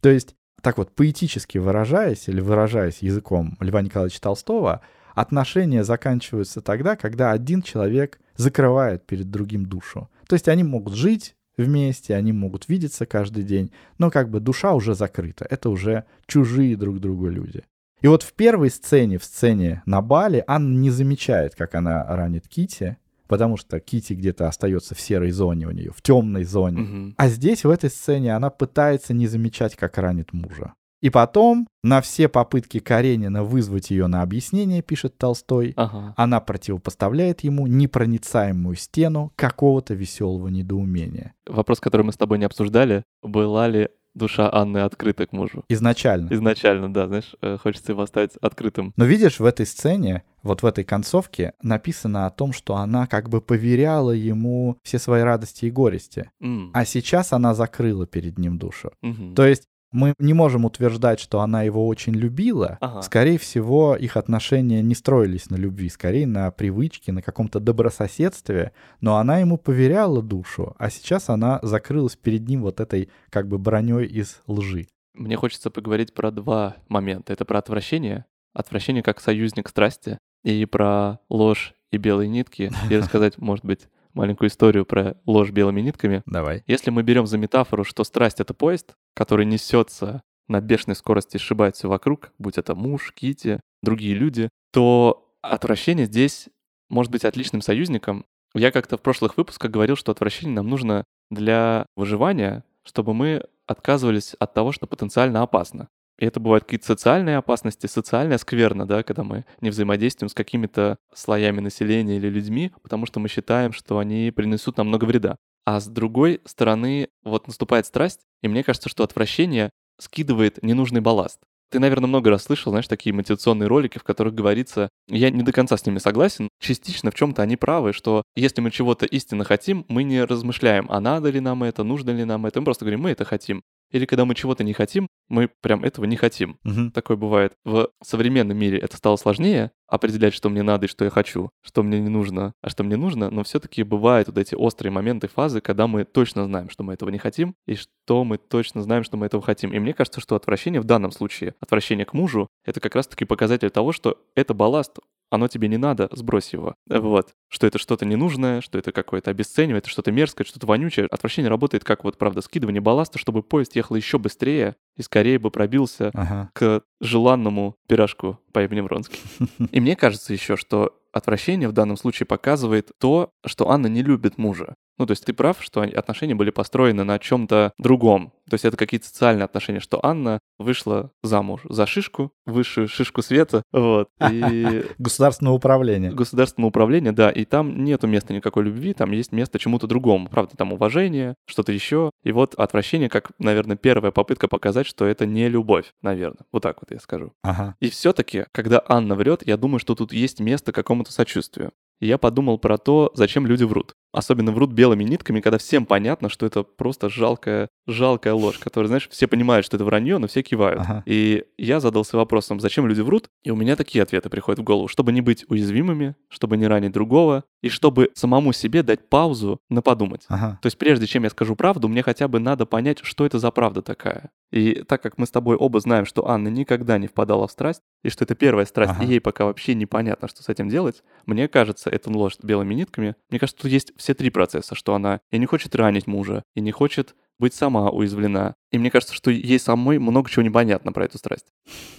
[0.00, 4.80] То есть так вот, поэтически выражаясь или выражаясь языком Льва Николаевича Толстого,
[5.14, 10.08] отношения заканчиваются тогда, когда один человек закрывает перед другим душу.
[10.26, 14.72] То есть они могут жить вместе, они могут видеться каждый день, но как бы душа
[14.72, 15.46] уже закрыта.
[15.48, 17.62] Это уже чужие друг другу люди.
[18.04, 22.46] И вот в первой сцене, в сцене на бале, Анна не замечает, как она ранит
[22.46, 26.82] Кити, потому что Кити где-то остается в серой зоне у нее, в темной зоне.
[26.82, 27.14] Угу.
[27.16, 30.74] А здесь, в этой сцене, она пытается не замечать, как ранит мужа.
[31.00, 36.12] И потом на все попытки Каренина вызвать ее на объяснение, пишет Толстой, ага.
[36.18, 41.32] она противопоставляет ему непроницаемую стену какого-то веселого недоумения.
[41.46, 45.64] Вопрос, который мы с тобой не обсуждали, была ли душа Анны открыта к мужу.
[45.68, 46.28] Изначально.
[46.32, 48.92] Изначально, да, знаешь, э, хочется его оставить открытым.
[48.96, 53.28] Но видишь, в этой сцене, вот в этой концовке, написано о том, что она как
[53.28, 56.30] бы поверяла ему все свои радости и горести.
[56.42, 56.70] Mm.
[56.72, 58.92] А сейчас она закрыла перед ним душу.
[59.02, 59.34] Mm-hmm.
[59.34, 62.78] То есть мы не можем утверждать, что она его очень любила.
[62.80, 63.00] Ага.
[63.02, 68.72] Скорее всего, их отношения не строились на любви, скорее на привычке, на каком-то добрососедстве.
[69.00, 73.56] Но она ему поверяла душу, а сейчас она закрылась перед ним вот этой как бы
[73.56, 74.88] броней из лжи.
[75.14, 77.32] Мне хочется поговорить про два момента.
[77.32, 83.38] Это про отвращение, отвращение как союзник страсти, и про ложь и белые нитки, и рассказать,
[83.38, 86.22] может быть, маленькую историю про ложь белыми нитками.
[86.26, 86.62] Давай.
[86.66, 91.38] Если мы берем за метафору, что страсть— это поезд, который несется на бешеной скорости и
[91.38, 96.48] сшибает все вокруг, будь это муж, Кити, другие люди, то отвращение здесь
[96.88, 98.24] может быть отличным союзником.
[98.54, 104.34] Я как-то в прошлых выпусках говорил, что отвращение нам нужно для выживания, чтобы мы отказывались
[104.38, 105.88] от того, что потенциально опасно.
[106.18, 110.96] И это бывают какие-то социальные опасности, социальная скверна, да, когда мы не взаимодействуем с какими-то
[111.12, 115.36] слоями населения или людьми, потому что мы считаем, что они принесут нам много вреда.
[115.66, 121.40] А с другой стороны, вот наступает страсть, и мне кажется, что отвращение скидывает ненужный балласт.
[121.70, 125.50] Ты, наверное, много раз слышал, знаешь, такие мотивационные ролики, в которых говорится, я не до
[125.50, 129.84] конца с ними согласен, частично в чем-то они правы, что если мы чего-то истинно хотим,
[129.88, 133.00] мы не размышляем, а надо ли нам это, нужно ли нам это, мы просто говорим,
[133.00, 133.62] мы это хотим.
[133.94, 136.58] Или когда мы чего-то не хотим, мы прям этого не хотим.
[136.64, 136.90] Угу.
[136.90, 137.52] Такое бывает.
[137.64, 141.84] В современном мире это стало сложнее определять, что мне надо и что я хочу, что
[141.84, 145.60] мне не нужно, а что мне нужно, но все-таки бывают вот эти острые моменты, фазы,
[145.60, 149.16] когда мы точно знаем, что мы этого не хотим, и что мы точно знаем, что
[149.16, 149.72] мы этого хотим.
[149.72, 153.70] И мне кажется, что отвращение в данном случае, отвращение к мужу, это как раз-таки показатель
[153.70, 154.98] того, что это балласт,
[155.30, 156.74] оно тебе не надо, сбрось его.
[156.88, 157.34] Вот.
[157.48, 161.06] Что это что-то ненужное, что это какое-то обесценивание, это что-то мерзкое, что-то вонючее.
[161.10, 165.50] Отвращение работает как вот, правда, скидывание балласта, чтобы поезд ехал еще быстрее и скорее бы
[165.50, 166.50] пробился ага.
[166.52, 169.20] к желанному пирожку по имени Вронский.
[169.72, 174.38] И мне кажется еще, что отвращение в данном случае показывает то, что Анна не любит
[174.38, 174.74] мужа.
[174.98, 178.32] Ну, то есть ты прав, что отношения были построены на чем-то другом.
[178.48, 183.62] То есть это какие-то социальные отношения, что Анна вышла замуж за шишку, высшую шишку света,
[183.72, 184.08] вот.
[184.30, 184.84] И...
[184.98, 186.12] Государственное управление.
[186.12, 190.28] Государственное управление, да, и там нету места никакой любви, там есть место чему-то другому.
[190.28, 192.10] Правда, там уважение, что-то еще.
[192.22, 196.44] И вот отвращение, как, наверное, первая попытка показать, что это не любовь, наверное.
[196.52, 197.32] Вот так вот я скажу.
[197.42, 197.76] Ага.
[197.80, 201.72] И все-таки, когда Анна врет, я думаю, что тут есть место какому-то сочувствию.
[202.00, 203.94] И я подумал про то, зачем люди врут.
[204.14, 209.08] Особенно врут белыми нитками, когда всем понятно, что это просто жалкая, жалкая ложь, которая, знаешь,
[209.10, 210.80] все понимают, что это вранье, но все кивают.
[210.80, 211.02] Ага.
[211.04, 213.28] И я задался вопросом, зачем люди врут?
[213.42, 214.88] И у меня такие ответы приходят в голову.
[214.88, 219.80] Чтобы не быть уязвимыми, чтобы не ранить другого, и чтобы самому себе дать паузу на
[219.80, 220.26] подумать.
[220.28, 220.58] Ага.
[220.60, 223.50] То есть прежде чем я скажу правду, мне хотя бы надо понять, что это за
[223.50, 224.30] правда такая.
[224.52, 227.80] И так как мы с тобой оба знаем, что Анна никогда не впадала в страсть,
[228.02, 229.04] и что это первая страсть, ага.
[229.04, 233.16] и ей пока вообще непонятно, что с этим делать, мне кажется, это ложь белыми нитками.
[233.30, 236.60] Мне кажется, тут есть все три процесса, что она и не хочет ранить мужа, и
[236.60, 238.54] не хочет быть сама уязвлена.
[238.70, 241.46] И мне кажется, что ей самой много чего непонятно про эту страсть.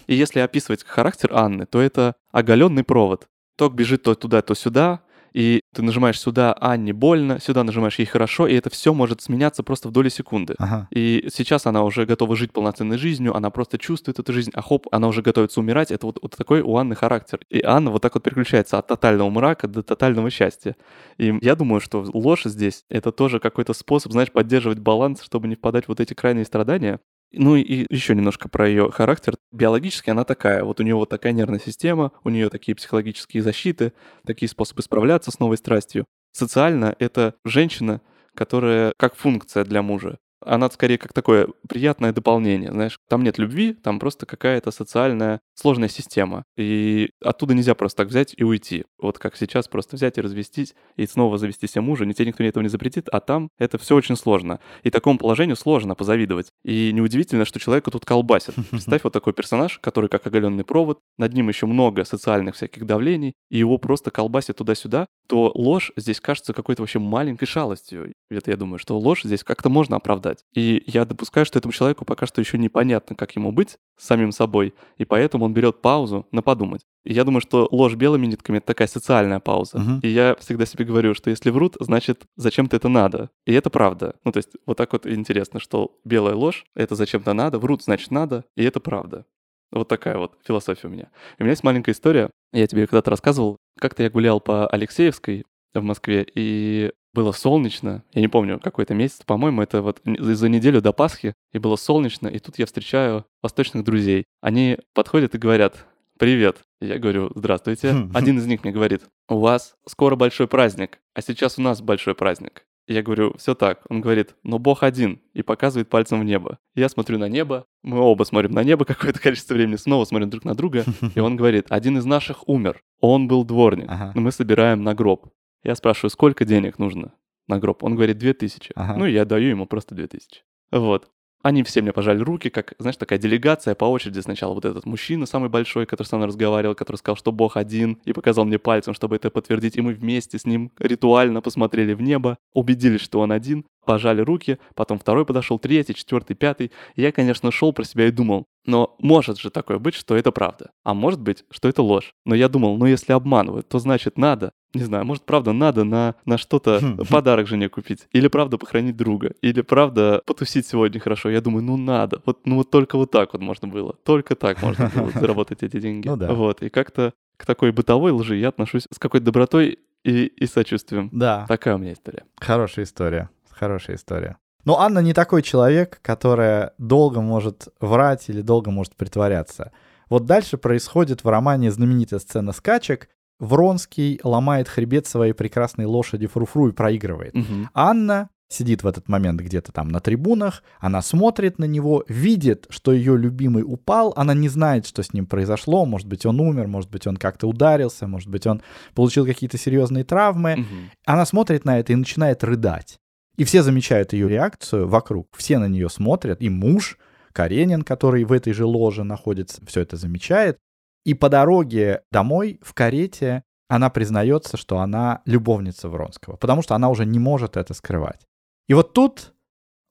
[0.08, 3.28] И если описывать характер Анны, то это оголенный провод.
[3.58, 5.02] Ток бежит то туда, то сюда,
[5.36, 9.64] И ты нажимаешь сюда Анне больно, сюда нажимаешь ей хорошо, и это все может сменяться
[9.64, 10.56] просто в доли секунды.
[10.58, 10.88] Ага.
[10.92, 14.88] И сейчас она уже готова жить полноценной жизнью, она просто чувствует эту жизнь, а хоп,
[14.94, 15.92] она уже готовится умирать.
[15.92, 17.42] Это вот, вот такой у Анны характер.
[17.50, 20.78] И Анна вот так вот переключается от тотального мрака до тотального счастья.
[21.18, 25.56] И я думаю, что ложь здесь— это тоже какой-то способ, знаешь, поддерживать баланс, чтобы не
[25.56, 27.02] впадать в вот эти крайние страдания.
[27.38, 29.36] Ну и еще немножко про ее характер.
[29.52, 30.64] Биологически она такая.
[30.64, 33.94] Вот у нее вот такая нервная система, у нее такие психологические защиты,
[34.26, 36.06] такие способы справляться с новой страстью.
[36.32, 38.02] Социально это женщина,
[38.36, 43.00] которая как функция для мужа она скорее как такое приятное дополнение, знаешь.
[43.10, 46.44] Там нет любви, там просто какая-то социальная сложная система.
[46.58, 48.86] И оттуда нельзя просто так взять и уйти.
[49.00, 52.06] Вот как сейчас просто взять и развестись, и снова завести себе мужа.
[52.14, 54.60] Тебе никто этого не запретит, а там это все очень сложно.
[54.84, 56.48] И такому положению сложно позавидовать.
[56.64, 58.56] И неудивительно, что человека тут колбасит.
[58.72, 63.34] Представь вот такой персонаж, который как оголенный провод, над ним еще много социальных всяких давлений,
[63.50, 68.14] и его просто колбасит туда-сюда, то ложь здесь кажется какой-то вообще маленькой шалостью.
[68.30, 70.25] Это я думаю, что ложь здесь как-то можно оправдать.
[70.54, 74.32] И я допускаю, что этому человеку пока что еще непонятно, как ему быть с самим
[74.32, 76.82] собой, и поэтому он берет паузу на подумать.
[77.04, 79.80] И я думаю, что ложь белыми нитками— это такая социальная пауза.
[79.80, 80.00] Мгм.
[80.00, 83.30] И я всегда себе говорю, что если врут, значит, зачем-то это надо.
[83.46, 84.16] И это правда.
[84.24, 88.12] Ну, то есть вот так вот интересно, что белая ложь— это зачем-то надо, врут, значит,
[88.12, 89.26] надо, и это правда.
[89.72, 91.10] Вот такая вот философия у меня.
[91.38, 92.30] И у меня есть маленькая история.
[92.54, 93.58] Я тебе когда-то рассказывал.
[93.80, 98.04] Как-то я гулял по Алексеевской в Москве, и было солнечно.
[98.14, 102.28] Я не помню, какой-то месяц, по-моему, это вот за неделю до Пасхи, и было солнечно,
[102.28, 104.26] и тут я встречаю восточных друзей.
[104.42, 105.86] Они подходят и говорят,
[106.20, 106.58] «Привет».
[106.82, 107.96] Я говорю, «Здравствуйте».
[108.14, 112.14] Один из них мне говорит, «У вас скоро большой праздник, а сейчас у нас большой
[112.16, 112.66] праздник».
[112.88, 113.82] Я говорю, все так.
[113.90, 116.60] Он говорит, но Бог один, и показывает пальцем в небо.
[116.76, 120.46] Я смотрю на небо, мы оба смотрим на небо какое-то количество времени, снова смотрим друг
[120.46, 120.84] на друга,
[121.16, 124.12] и он говорит, один из наших умер, он был дворник, Ага.
[124.14, 125.30] но мы собираем на гроб.
[125.66, 127.14] Я спрашиваю, сколько денег нужно
[127.48, 127.84] на гроб?
[127.84, 128.72] Он говорит, две тысячи.
[128.76, 128.98] Ага.
[128.98, 130.44] Ну, я даю ему просто две тысячи.
[130.72, 131.10] Вот.
[131.42, 134.20] Они все мне пожали руки, как, знаешь, такая делегация по очереди.
[134.20, 138.00] Сначала вот этот мужчина самый большой, который со мной разговаривал, который сказал, что Бог один,
[138.06, 139.76] и показал мне пальцем, чтобы это подтвердить.
[139.76, 144.60] И мы вместе с ним ритуально посмотрели в небо, убедились, что он один, пожали руки,
[144.76, 146.72] потом второй подошел, третий, четвертый, пятый.
[146.96, 150.32] И я, конечно, шел про себя и думал, но может же такое быть, что это
[150.32, 150.72] правда.
[150.84, 152.14] А может быть, что это ложь.
[152.26, 154.52] Но я думал, ну если обманывают, то значит надо.
[154.74, 158.08] Не знаю, может, правда, надо на, на что-то подарок жене купить.
[158.12, 159.34] Или правда похоронить друга.
[159.42, 161.30] Или правда потусить сегодня хорошо.
[161.30, 162.22] Я думаю, ну надо.
[162.26, 163.94] Вот, ну вот только вот так вот можно было.
[164.04, 166.08] Только так можно было заработать эти деньги.
[166.08, 166.34] Ну да.
[166.34, 166.62] Вот.
[166.62, 171.10] И как-то к такой бытовой лжи я отношусь с какой-то добротой и, и сочувствием.
[171.12, 172.24] Да, Такая у меня история.
[172.38, 173.30] хорошая история.
[173.50, 174.38] Хорошая история.
[174.66, 179.72] Но Анна не такой человек, которая долго может врать или долго может притворяться.
[180.10, 183.10] Вот дальше происходит в романе знаменитая сцена скачек.
[183.40, 187.34] Вронский ломает хребет своей прекрасной лошади Фруфру и проигрывает.
[187.34, 187.70] Мгм.
[187.74, 192.94] Анна сидит в этот момент где-то там на трибунах, она смотрит на него, видит, что
[192.94, 196.90] ее любимый упал, она не знает, что с ним произошло, может быть, он умер, может
[196.90, 198.62] быть, он как-то ударился, может быть, он
[198.94, 200.58] получил какие-то серьезные травмы.
[200.58, 200.92] Мгм.
[201.06, 203.00] Она смотрит на это и начинает рыдать.
[203.38, 206.98] И все замечают ее реакцию вокруг, все на нее смотрят, и муж,
[207.34, 210.58] Каренин, который в этой же ложе находится, все это замечает.
[211.04, 216.90] И по дороге домой в карете она признается, что она любовница Вронского, потому что она
[216.90, 218.26] уже не может это скрывать.
[218.68, 219.34] И вот тут,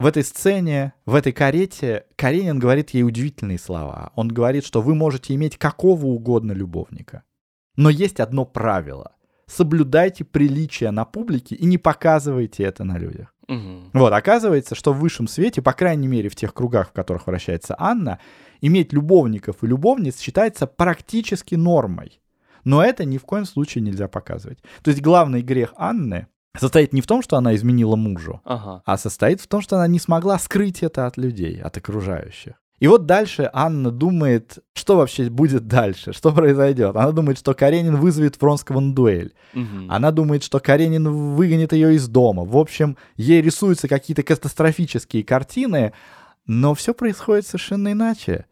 [0.01, 4.13] в этой сцене, в этой карете, Каренин говорит ей удивительные слова.
[4.17, 7.23] Он говорит, что вы можете иметь какого угодно любовника.
[7.77, 9.14] Но есть одно правило.
[9.47, 13.35] Соблюдайте приличия на публике и не показывайте это на людях.
[13.49, 13.91] Мгм.
[13.93, 17.75] Вот, оказывается, что в высшем свете, по крайней мере в тех кругах, в которых вращается
[17.79, 18.19] Анна,
[18.61, 22.21] иметь любовников и любовниц считается практически нормой.
[22.65, 24.59] Но это ни в коем случае нельзя показывать.
[24.83, 26.27] То есть главный грех Анны
[26.59, 28.83] состоит не в том, что она изменила мужу, Ага.
[28.87, 32.55] а состоит в том, что она не смогла скрыть это от людей, от окружающих.
[32.81, 36.97] И вот дальше Анна думает, что вообще будет дальше, что произойдет.
[36.97, 39.33] Она думает, что Каренин вызовет Вронского на дуэль.
[39.55, 39.91] Мгм.
[39.91, 42.45] Она думает, что Каренин выгонит ее из дома.
[42.45, 45.93] В общем, ей рисуются какие-то катастрофические картины,
[46.47, 48.47] но все происходит совершенно иначе.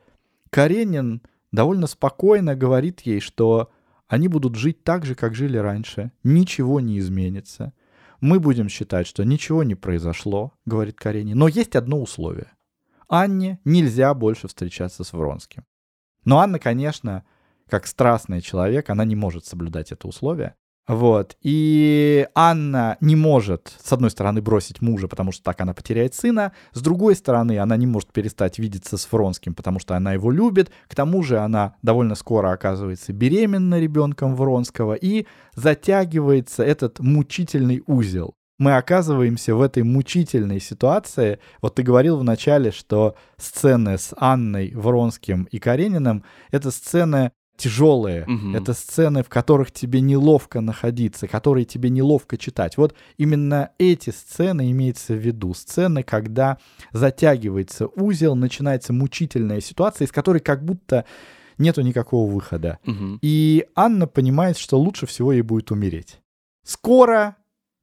[0.50, 3.70] Каренин довольно спокойно говорит ей, что
[4.06, 6.12] они будут жить так же, как жили раньше.
[6.22, 7.72] Ничего не изменится.
[8.20, 11.36] Мы будем считать, что ничего не произошло, говорит Каренин.
[11.36, 12.52] Но есть одно условие.
[13.12, 15.64] Анне нельзя больше встречаться с Вронским.
[16.24, 17.24] Но Анна, конечно,
[17.68, 20.54] как страстный человек, она не может соблюдать это условие.
[20.88, 21.36] Вот.
[21.42, 26.52] И Анна не может, с одной стороны, бросить мужа, потому что так она потеряет сына.
[26.72, 30.70] С другой стороны, она не может перестать видеться с Вронским, потому что она его любит.
[30.88, 34.94] К тому же она довольно скоро оказывается беременна ребенком Вронского.
[34.94, 38.34] И затягивается этот мучительный узел.
[38.62, 41.40] Мы оказываемся в этой мучительной ситуации.
[41.60, 48.24] Вот ты говорил вначале, что сцены с Анной, Вронским и Карениным— это сцены тяжелые.
[48.24, 48.54] Мгм.
[48.54, 52.76] Это сцены, в которых тебе неловко находиться, которые тебе неловко читать.
[52.76, 55.54] Вот именно эти сцены имеется в виду.
[55.54, 56.58] Сцены, когда
[56.92, 61.04] затягивается узел, начинается мучительная ситуация, из которой как будто
[61.58, 62.78] нету никакого выхода.
[62.84, 63.18] Мгм.
[63.22, 66.20] И Анна понимает, что лучше всего ей будет умереть.
[66.64, 67.34] Скоро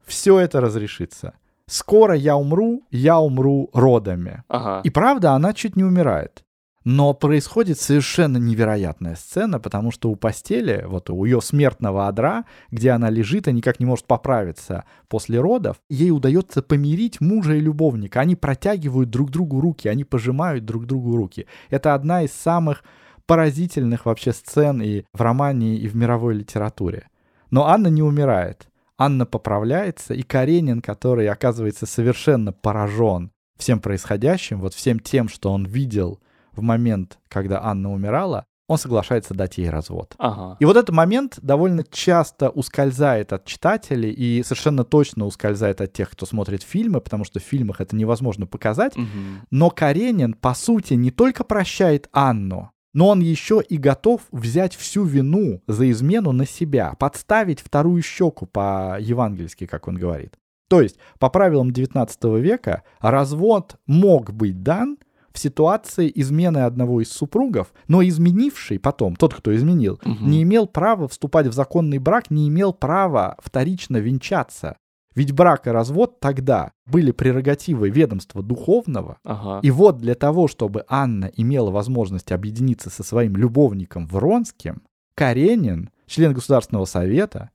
[0.10, 1.34] все это разрешится.
[1.68, 4.43] Скоро я умру, я умру родами.
[4.49, 4.82] Ага.
[4.84, 6.43] И правда, она чуть не умирает.
[6.86, 12.91] Но происходит совершенно невероятная сцена, потому что у постели, вот у ее смертного одра, где
[12.91, 18.22] она лежит и никак не может поправиться после родов, ей удается помирить мужа и любовника.
[18.22, 21.45] Они протягивают друг другу руки, они пожимают друг другу руки.
[21.70, 22.84] Это одна из самых
[23.28, 27.10] поразительных вообще сцен и в романе, и в мировой литературе.
[27.51, 28.68] Но Анна не умирает.
[29.00, 35.66] Анна поправляется, и Каренин, который оказывается совершенно поражен всем происходящим, вот всем тем, что он
[35.66, 36.20] видел
[36.52, 40.14] в момент, когда Анна умирала, он соглашается дать ей развод.
[40.20, 40.56] Ага.
[40.60, 46.12] И вот этот момент довольно часто ускользает от читателей и совершенно точно ускользает от тех,
[46.12, 48.95] кто смотрит фильмы, потому что в фильмах это невозможно показать.
[48.95, 49.47] Мгм.
[49.50, 55.03] Но Каренин, по сути, не только прощает Анну, но он еще и готов взять всю
[55.03, 60.35] вину за измену на себя, подставить вторую щеку по-евангельски, как он говорит.
[60.67, 64.97] То есть, по правилам 19 века, развод мог быть дан
[65.31, 70.29] в ситуации измены одного из супругов, но изменивший потом, тот, кто изменил, Мгм.
[70.29, 74.77] не имел права вступать в законный брак, не имел права вторично венчаться.
[75.20, 79.59] Ведь брак и развод тогда были прерогативой ведомства духовного, Ага.
[79.61, 84.82] и вот для того, чтобы Анна имела возможность объединиться со своим любовником Вронским,
[85.15, 87.49] Каренин, член Государственного совета,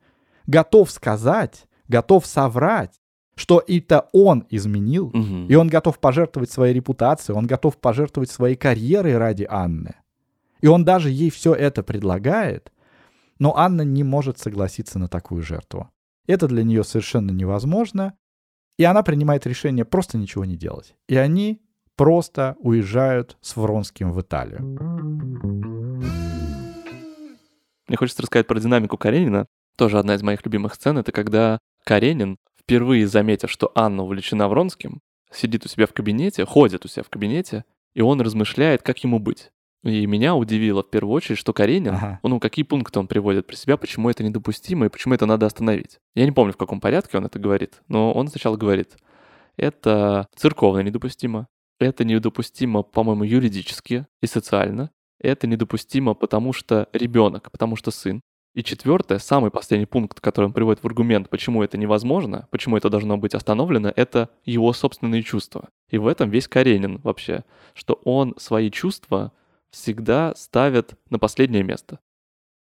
[0.46, 3.00] готов сказать, готов соврать,
[3.34, 5.46] что это он изменил, Мгм.
[5.46, 9.94] и он готов пожертвовать своей репутацией, он готов пожертвовать своей карьерой ради Анны.
[10.60, 12.70] И он даже ей все это предлагает,
[13.38, 15.88] но Анна не может согласиться на такую жертву.
[16.26, 18.14] Это для нее совершенно невозможно,
[18.78, 20.94] и она принимает решение просто ничего не делать.
[21.08, 21.60] И они
[21.96, 24.60] просто уезжают с Вронским в Италию.
[27.86, 29.46] Мне хочется рассказать про динамику Каренина.
[29.76, 30.98] Тоже одна из моих любимых сцен.
[30.98, 35.00] Это когда Каренин, впервые заметив, что Анна увлечена Вронским,
[35.30, 39.18] сидит у себя в кабинете, ходит у себя в кабинете, и он размышляет, как ему
[39.18, 39.50] быть.
[39.84, 42.20] И меня удивило в первую очередь, что Каренин, Ага.
[42.22, 45.98] ну, какие пункты он приводит при себя, почему это недопустимо и почему это надо остановить.
[46.14, 48.96] Я не помню, в каком порядке он это говорит, но он сначала говорит,
[49.56, 57.76] это церковно недопустимо, это недопустимо, по-моему, юридически и социально, это недопустимо, потому что ребенок, потому
[57.76, 58.20] что сын.
[58.54, 62.88] И четвертое, самый последний пункт, который он приводит в аргумент, почему это невозможно, почему это
[62.88, 65.68] должно быть остановлено, это его собственные чувства.
[65.90, 69.32] И в этом весь Каренин вообще, что он свои чувства
[69.74, 71.98] всегда ставит на последнее место.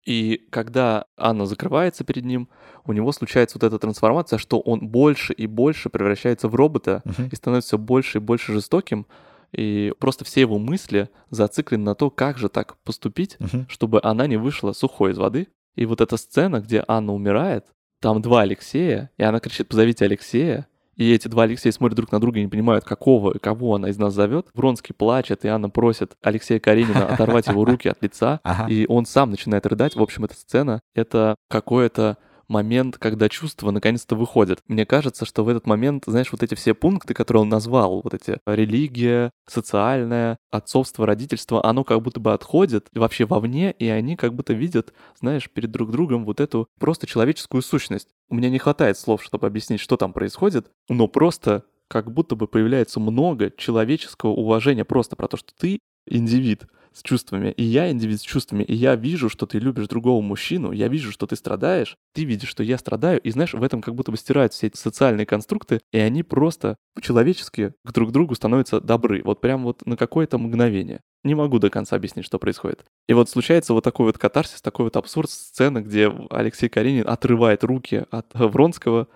[0.05, 2.49] И когда Анна закрывается перед ним,
[2.85, 7.29] у него случается вот эта трансформация, что он больше и больше превращается в робота Мгм.
[7.31, 9.05] и становится все больше и больше жестоким,
[9.53, 13.67] и просто все его мысли зациклены на то, как же так поступить, Мгм.
[13.69, 15.47] чтобы она не вышла сухой из воды.
[15.75, 17.67] И вот эта сцена, где Анна умирает,
[18.01, 22.19] там два Алексея, и она кричит «позовите Алексея», и эти два Алексея смотрят друг на
[22.19, 24.47] друга и не понимают, какого и кого она из нас зовет.
[24.53, 29.31] Вронский плачет, и Анна просит Алексея Каренина оторвать его руки от лица, и он сам
[29.31, 29.95] начинает рыдать.
[29.95, 32.17] В общем, эта сцена— это какое-то
[32.53, 34.61] момент, когда чувства наконец-то выходят.
[34.67, 38.13] Мне кажется, что в этот момент, знаешь, вот эти все пункты, которые он назвал, вот
[38.13, 44.33] эти религия, социальное, отцовство, родительство, оно как будто бы отходит вообще вовне, и они как
[44.33, 48.09] будто видят, знаешь, перед друг другом вот эту просто человеческую сущность.
[48.29, 52.47] У меня не хватает слов, чтобы объяснить, что там происходит, но просто как будто бы
[52.47, 58.19] появляется много человеческого уважения просто про то, что ты индивид с чувствами, и я индивид
[58.19, 61.97] с чувствами, и я вижу, что ты любишь другого мужчину, я вижу, что ты страдаешь,
[62.13, 64.77] ты видишь, что я страдаю, и знаешь, в этом как будто бы стирают все эти
[64.77, 69.97] социальные конструкты, и они просто по-человечески к друг другу становятся добры, вот прям вот на
[69.97, 71.01] какое-то мгновение.
[71.23, 72.83] Не могу до конца объяснить, что происходит.
[73.07, 77.63] И вот случается вот такой вот катарсис, такой вот абсурд, сцена, где Алексей Каренин отрывает
[77.63, 79.07] руки от Вронского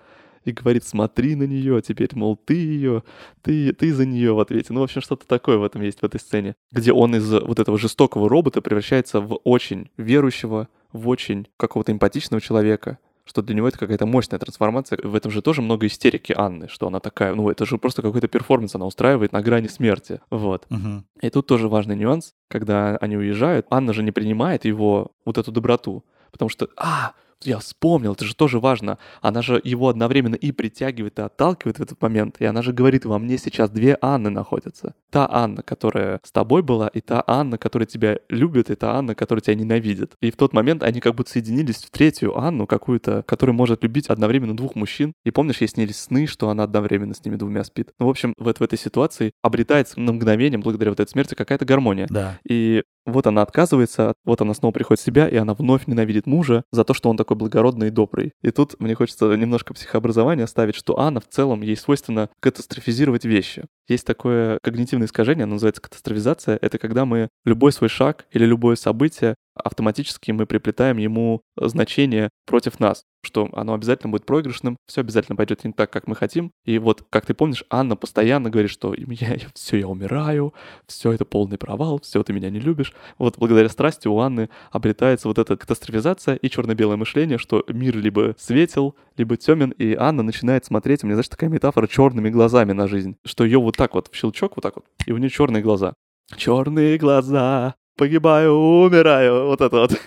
[0.48, 3.02] и говорит, смотри на нее, теперь, мол, ты ее,
[3.42, 4.72] ты, ты за нее в ответе.
[4.72, 7.58] Ну, в общем, что-то такое в этом есть, в этой сцене, где он из вот
[7.58, 13.68] этого жестокого робота превращается в очень верующего, в очень какого-то эмпатичного человека, что для него
[13.68, 14.98] это какая-то мощная трансформация.
[15.02, 18.26] В этом же тоже много истерики Анны, что она такая, ну это же просто какой-то
[18.26, 20.20] перформанс она устраивает на грани смерти.
[20.30, 20.64] Вот.
[20.70, 21.04] Мгм.
[21.20, 25.52] И тут тоже важный нюанс, когда они уезжают, Анна же не принимает его вот эту
[25.52, 27.12] доброту, потому что, а,
[27.44, 28.98] я вспомнил, это же тоже важно.
[29.20, 32.36] Она же его одновременно и притягивает, и отталкивает в этот момент.
[32.40, 34.94] И она же говорит, во мне сейчас две Анны находятся.
[35.10, 39.14] Та Анна, которая с тобой была, и та Анна, которая тебя любит, и та Анна,
[39.14, 40.12] которая тебя ненавидит.
[40.20, 44.08] И в тот момент они как будто соединились в третью Анну какую-то, которая может любить
[44.08, 45.12] одновременно двух мужчин.
[45.24, 47.90] И помнишь, ей снились сны, что она одновременно с ними двумя спит.
[47.98, 51.64] Ну, в общем, вот в этой ситуации обретается на мгновение, благодаря вот этой смерти, какая-то
[51.64, 52.06] гармония.
[52.10, 52.38] Да.
[52.48, 56.64] И вот она отказывается, вот она снова приходит в себя, и она вновь ненавидит мужа
[56.72, 58.32] за то, что он такой благородный и добрый.
[58.42, 63.66] И тут мне хочется немножко психообразования оставить, что Анна в целом ей свойственно катастрофизировать вещи.
[63.88, 66.58] Есть такое когнитивное искажение, оно называется катастрофизация.
[66.60, 69.34] Это когда мы любой свой шаг или любое событие
[69.64, 75.64] автоматически мы приплетаем ему значение против нас, что оно обязательно будет проигрышным, все обязательно пойдет
[75.64, 76.52] не так, как мы хотим.
[76.64, 80.54] И вот, как ты помнишь, Анна постоянно говорит, что я, я, все, я умираю,
[80.86, 82.92] все это полный провал, все, ты меня не любишь.
[83.18, 88.34] Вот благодаря страсти у Анны обретается вот эта катастрофизация и черно-белое мышление, что мир либо
[88.38, 92.86] светел, либо темен, и Анна начинает смотреть, у меня, знаешь, такая метафора черными глазами на
[92.86, 95.62] жизнь, что ее вот так вот в щелчок, вот так вот, и у нее черные
[95.62, 95.94] глаза.
[96.36, 100.00] Черные глаза, погибаю, умираю, вот это вот.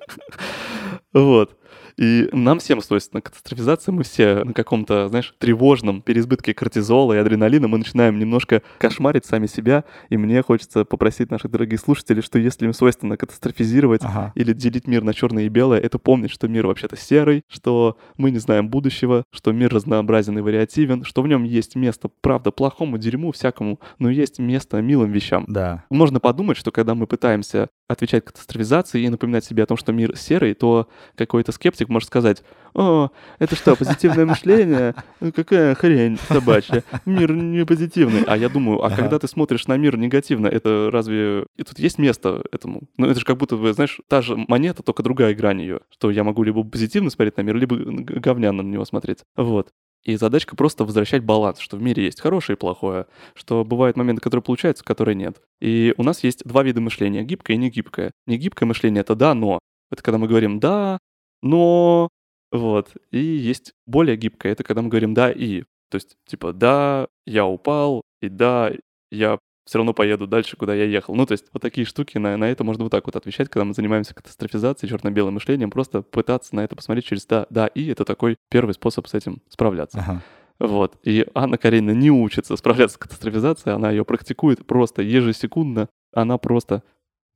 [1.15, 1.57] Вот.
[1.99, 7.67] И нам всем свойственна катастрофизация, мы все на каком-то, знаешь, тревожном переизбытке кортизола и адреналина,
[7.67, 12.67] мы начинаем немножко кошмарить сами себя, и мне хочется попросить наших дорогих слушателей, что если
[12.67, 14.33] им свойственно катастрофизировать Ага.
[14.37, 18.31] или делить мир на черное и белое, это помнить, что мир вообще-то серый, что мы
[18.31, 22.97] не знаем будущего, что мир разнообразен и вариативен, что в нем есть место, правда, плохому
[22.99, 25.45] дерьму всякому, но есть место милым вещам.
[25.49, 25.85] Да.
[25.91, 30.17] Можно подумать, что когда мы пытаемся отвечать катастрофизации и напоминать себе о том, что мир
[30.17, 33.09] серый, то какой-то скептик может сказать, «О,
[33.39, 34.95] это что, позитивное мышление?
[35.21, 36.85] Ну, Какая хрень собачья.
[37.07, 38.25] Мир не позитивный».
[38.27, 41.47] А я думаю, а когда ты смотришь на мир негативно, это разве...
[41.57, 42.83] И тут есть место этому?
[42.99, 45.81] Ну, это же как будто знаешь, та же монета, только другая грань ее.
[45.91, 49.21] Что я могу либо позитивно смотреть на мир, либо говняно на него смотреть.
[49.35, 49.73] Вот.
[50.05, 54.23] И задачка просто возвращать баланс, что в мире есть хорошее и плохое, что бывают моменты,
[54.23, 55.43] которые получаются, которые нет.
[55.61, 58.13] И у нас есть два вида мышления, гибкое и негибкое.
[58.27, 59.59] Негибкое мышление— это «да, но».
[59.91, 60.99] Это когда мы говорим «да,
[61.43, 62.09] но...»
[62.51, 62.95] Вот.
[63.11, 65.63] И есть более гибкое, это когда мы говорим «да, и».
[65.91, 68.73] То есть, типа «да, я упал», и «да,
[69.11, 69.39] я
[69.69, 71.15] все равно поеду дальше, куда я ехал.
[71.15, 73.67] Ну, то есть вот такие штуки, на, на это можно вот так вот отвечать, когда
[73.67, 78.07] мы занимаемся катастрофизацией, черно-белым мышлением, просто пытаться на это посмотреть через «да, да, и»— это
[78.07, 79.99] такой первый способ с этим справляться.
[79.99, 80.23] Ага.
[80.59, 80.97] Вот.
[81.03, 86.83] И Анна Каренина не учится справляться с катастрофизацией, она ее практикует просто ежесекундно, она просто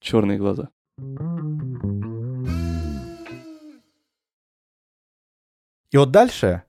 [0.00, 0.70] черные глаза.
[5.90, 6.62] И вот дальше,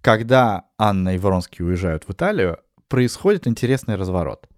[0.00, 2.58] когда Анна и Вронский уезжают в Италию,
[2.88, 4.48] происходит интересный разворот.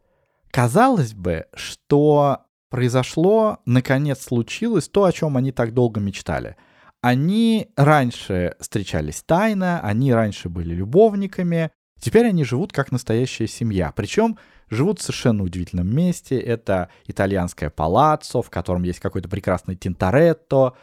[0.55, 6.55] Казалось бы, что произошло, наконец случилось то, о чем они так долго мечтали.
[7.01, 13.93] Они раньше встречались тайно, они раньше были любовниками, теперь они живут как настоящая семья.
[13.97, 14.39] Причем
[14.71, 16.39] живут в совершенно удивительном месте.
[16.39, 20.75] Это итальянское палаццо, в котором есть какой-то прекрасный тинторетто,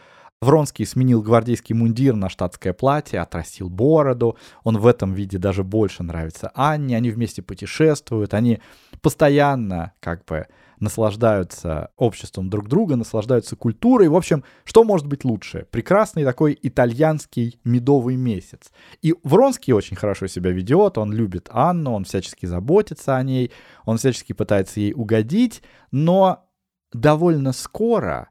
[0.41, 4.37] Вронский сменил гвардейский мундир на штатское платье, отрастил бороду.
[4.63, 6.97] Он в этом виде даже больше нравится Анне.
[6.97, 8.59] Они вместе путешествуют, они
[9.03, 10.47] постоянно как бы
[10.79, 14.07] наслаждаются обществом друг друга, наслаждаются культурой.
[14.07, 15.67] В общем, что может быть лучше?
[15.69, 18.71] Прекрасный такой итальянский медовый месяц.
[19.03, 23.51] И Вронский очень хорошо себя ведет, он любит Анну, он всячески заботится о ней,
[23.85, 25.61] он всячески пытается ей угодить,
[25.91, 26.49] но
[26.91, 28.30] довольно скоро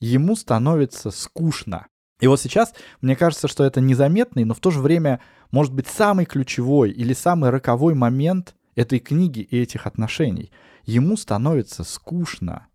[0.00, 1.86] ему становится скучно.
[2.20, 5.20] И вот сейчас мне кажется, что это незаметный, но в то же время
[5.50, 10.50] может быть самый ключевой или самый роковой момент этой книги и этих отношений.
[10.84, 12.66] Ему становится скучно.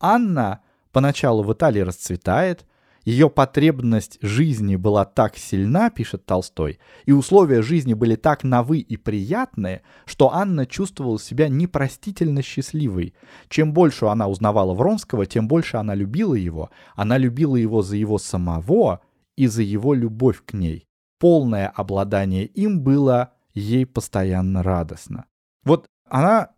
[0.00, 0.60] Анна
[0.92, 2.66] поначалу в Италии расцветает,
[3.08, 8.98] ее потребность жизни была так сильна, пишет Толстой, и условия жизни были так новы и
[8.98, 13.14] приятные, что Анна чувствовала себя непростительно счастливой.
[13.48, 16.68] Чем больше она узнавала Вронского, тем больше она любила его.
[16.96, 19.00] Она любила его за его самого
[19.38, 20.86] и за его любовь к ней.
[21.18, 25.24] Полное обладание им было ей постоянно радостно.
[25.64, 26.50] Вот она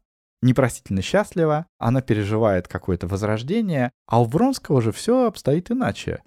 [0.42, 6.24] непростительно счастлива, она переживает какое-то возрождение, а у Вронского же все обстоит иначе.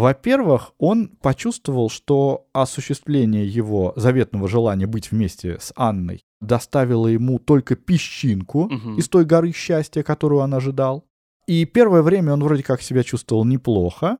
[0.00, 7.76] Во-первых, он почувствовал, что осуществление его заветного желания быть вместе с Анной доставило ему только
[7.76, 8.96] песчинку Мгм.
[8.96, 11.04] из той горы счастья, которую он ожидал.
[11.46, 14.16] И первое время он вроде как себя чувствовал неплохо,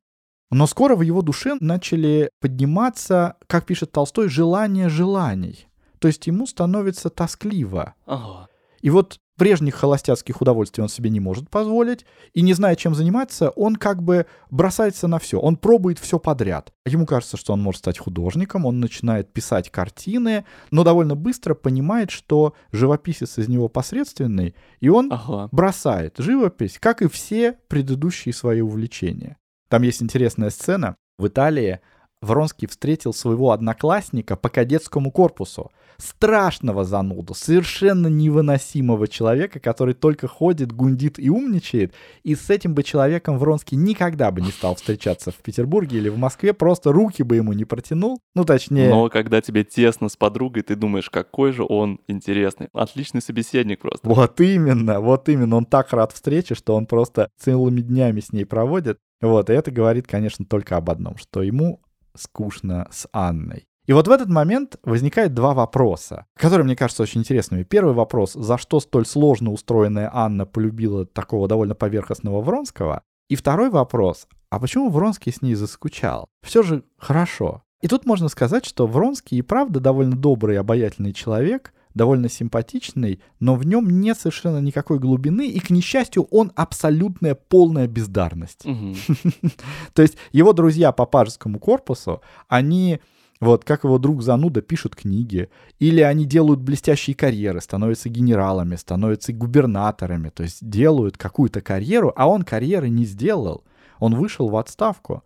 [0.53, 5.65] Но скоро в его душе начали подниматься, как пишет Толстой, желания желаний.
[5.99, 7.95] То есть ему становится тоскливо.
[8.05, 8.49] Ага.
[8.81, 13.49] И вот прежних холостяцких удовольствий он себе не может позволить, и не зная, чем заниматься,
[13.49, 16.71] он как бы бросается на все, он пробует все подряд.
[16.85, 22.11] Ему кажется, что он может стать художником, он начинает писать картины, но довольно быстро понимает,
[22.11, 25.49] что живописец из него посредственный, и он Ага.
[25.51, 29.37] бросает живопись, как и все предыдущие свои увлечения.
[29.69, 30.97] Там есть интересная сцена.
[31.17, 31.79] В Италии
[32.21, 35.71] Вронский встретил своего одноклассника по кадетскому корпусу.
[35.97, 41.93] Страшного зануду, совершенно невыносимого человека, который только ходит, гундит и умничает.
[42.23, 46.17] И с этим бы человеком Вронский никогда бы не стал встречаться в Петербурге или в
[46.17, 48.19] Москве, просто руки бы ему не протянул.
[48.33, 48.89] Ну, точнее...
[48.89, 52.69] Но когда тебе тесно с подругой, ты думаешь, какой же он интересный.
[52.73, 54.07] Отличный собеседник просто.
[54.09, 55.55] Вот именно, вот именно.
[55.55, 58.97] Он так рад встрече, что он просто целыми днями с ней проводит.
[59.21, 61.79] Вот, и это говорит, конечно, только об одном, что ему
[62.15, 63.67] скучно с Анной.
[63.87, 67.63] И вот в этот момент возникает два вопроса, которые мне кажутся очень интересными.
[67.63, 73.01] Первый вопрос, за что столь сложно устроенная Анна полюбила такого довольно поверхностного Вронского?
[73.27, 76.27] И второй вопрос, а почему Вронский с ней заскучал?
[76.41, 77.63] Все же хорошо.
[77.81, 83.21] И тут можно сказать, что Вронский и правда довольно добрый и обаятельный человек, довольно симпатичный,
[83.39, 88.63] но в нем нет совершенно никакой глубины, и, к несчастью, он абсолютная полная бездарность.
[89.93, 92.99] То есть его друзья по пажескому корпусу, они
[93.41, 99.33] вот как его друг зануда пишут книги, или они делают блестящие карьеры, становятся генералами, становятся
[99.33, 103.63] губернаторами, то есть делают какую-то карьеру, а он карьеры не сделал.
[103.99, 105.23] Он вышел в отставку.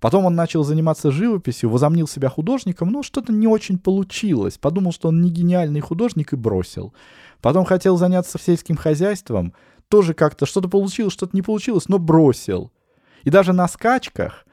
[0.00, 4.58] Потом он начал заниматься живописью, возомнил себя художником, но что-то не очень получилось.
[4.58, 6.94] Подумал, что он не гениальный художник и бросил.
[7.40, 9.54] Потом хотел заняться сельским хозяйством,
[9.88, 12.72] тоже как-то что-то получилось, что-то не получилось, но бросил.
[13.24, 14.46] И даже на скачках,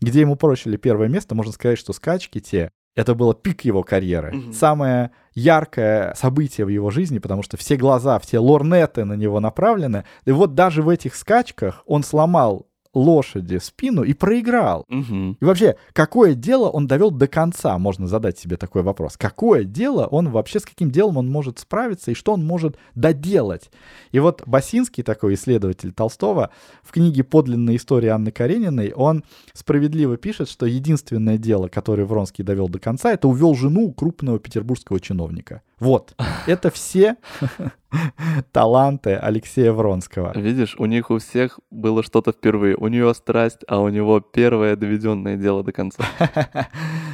[0.00, 4.32] где ему прочили первое место, можно сказать, что скачки те, это было пик его карьеры.
[4.32, 4.52] Мгм.
[4.52, 10.04] Самое яркое событие в его жизни, потому что все глаза, все лорнеты на него направлены.
[10.24, 14.84] И вот даже в этих скачках он сломал лошади спину и проиграл.
[14.88, 15.36] Мгм.
[15.40, 19.16] И вообще, какое дело он довел до конца, можно задать себе такой вопрос.
[19.16, 23.70] Какое дело он вообще, с каким делом он может справиться и что он может доделать?
[24.10, 26.50] И вот Басинский, такой исследователь Толстого,
[26.82, 32.68] в книге «Подлинная история Анны Карениной», он справедливо пишет, что единственное дело, которое Вронский довел
[32.68, 35.62] до конца, это увел жену крупного петербургского чиновника.
[35.80, 36.14] Вот.
[36.46, 37.16] Это все
[38.52, 40.38] таланты Алексея Вронского.
[40.38, 42.76] Видишь, у них у всех было что-то впервые.
[42.76, 46.04] У нее страсть, а у него первое доведенное дело до конца.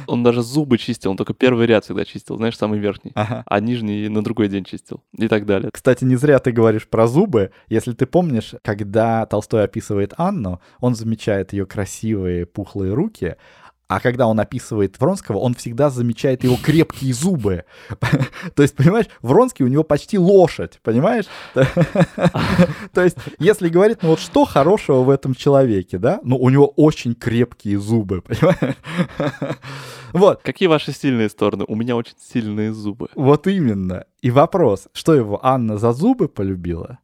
[0.07, 3.11] Он даже зубы чистил, он только первый ряд всегда чистил, знаешь, самый верхний.
[3.13, 3.43] Ага.
[3.45, 5.03] А нижний на другой день чистил.
[5.17, 5.69] И так далее.
[5.73, 7.51] Кстати, не зря ты говоришь про зубы.
[7.67, 13.35] Если ты помнишь, когда Толстой описывает Анну, он замечает ее красивые пухлые руки,
[13.87, 17.63] а когда он описывает Вронского, он всегда замечает его крепкие зубы.
[18.55, 21.25] То есть, понимаешь, Вронский у него почти лошадь, понимаешь?
[21.53, 26.19] То есть, если говорить, ну вот что хорошего в этом человеке, да?
[26.23, 28.75] Ну, у него очень крепкие зубы, понимаешь?
[30.13, 31.65] Вот, Какие ваши сильные стороны?
[31.67, 33.07] У меня очень сильные зубы.
[33.15, 34.05] вот именно.
[34.21, 36.99] И вопрос, что его Анна за зубы полюбила?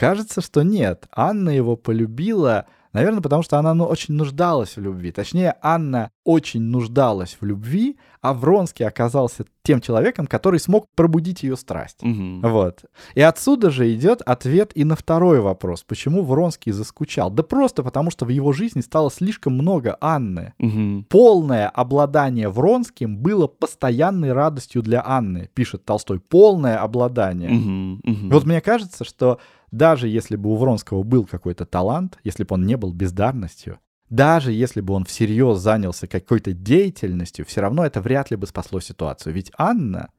[0.00, 1.06] Кажется, что нет.
[1.12, 5.12] Анна его полюбила, наверное, потому что она ну, очень нуждалась в любви.
[5.12, 11.56] Точнее, Анна очень нуждалась в любви, а Вронский оказался тем человеком, который смог пробудить ее
[11.56, 12.02] страсть.
[12.02, 12.42] Мгм.
[12.42, 12.84] Вот.
[13.14, 15.84] И отсюда же идет ответ и на второй вопрос.
[15.84, 17.30] Почему Вронский заскучал?
[17.30, 20.52] Да просто потому, что в его жизни стало слишком много Анны.
[20.58, 21.06] Мгм.
[21.08, 26.20] Полное обладание Вронским было постоянной радостью для Анны, пишет Толстой.
[26.20, 27.50] Полное обладание.
[27.50, 28.00] Мгм.
[28.04, 28.30] Мгм.
[28.30, 29.38] Вот мне кажется, что
[29.70, 33.78] даже если бы у Вронского был какой-то талант, если бы он не был бездарностью,
[34.10, 38.80] даже если бы он всерьез занялся какой-то деятельностью, все равно это вряд ли бы спасло
[38.80, 39.32] ситуацию.
[39.32, 40.10] Ведь Анна,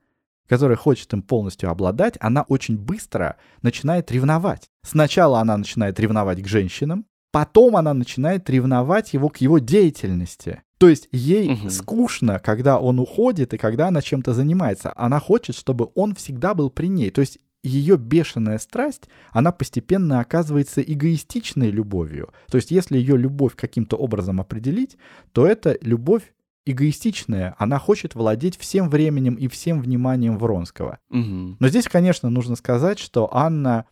[0.48, 4.70] которая хочет им полностью обладать, она очень быстро начинает ревновать.
[4.84, 10.64] Сначала она начинает ревновать к женщинам, потом она начинает ревновать его к его деятельности.
[10.78, 11.70] То есть ей Мгм.
[11.70, 14.92] скучно, когда он уходит и когда она чем-то занимается.
[14.96, 17.12] Она хочет, чтобы он всегда был при ней.
[17.12, 22.34] То есть ее бешеная страсть, она постепенно оказывается эгоистичной любовью.
[22.50, 24.98] То есть если ее любовь каким-то образом определить,
[25.32, 26.34] то это любовь
[26.66, 27.56] эгоистичная.
[27.58, 31.00] Она хочет владеть всем временем и всем вниманием Вронского.
[31.10, 31.58] Мгм.
[31.60, 33.86] Но здесь, конечно, нужно сказать, что Анна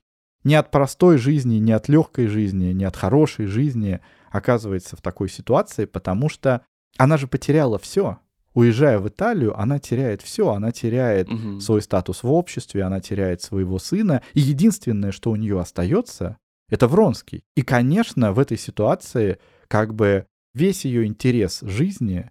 [0.43, 3.99] не от простой жизни, не от легкой жизни, не от хорошей жизни
[4.31, 6.61] оказывается в такой ситуации, потому что
[6.97, 8.19] она же потеряла все.
[8.59, 10.49] Уезжая в Италию, она теряет все.
[10.49, 11.61] Она теряет Мгм.
[11.61, 14.21] свой статус в обществе, она теряет своего сына.
[14.33, 16.37] И единственное, что у нее остается,
[16.69, 17.43] это Вронский.
[17.55, 19.37] И, конечно, в этой ситуации
[19.69, 22.29] как бы весь ее интерес жизни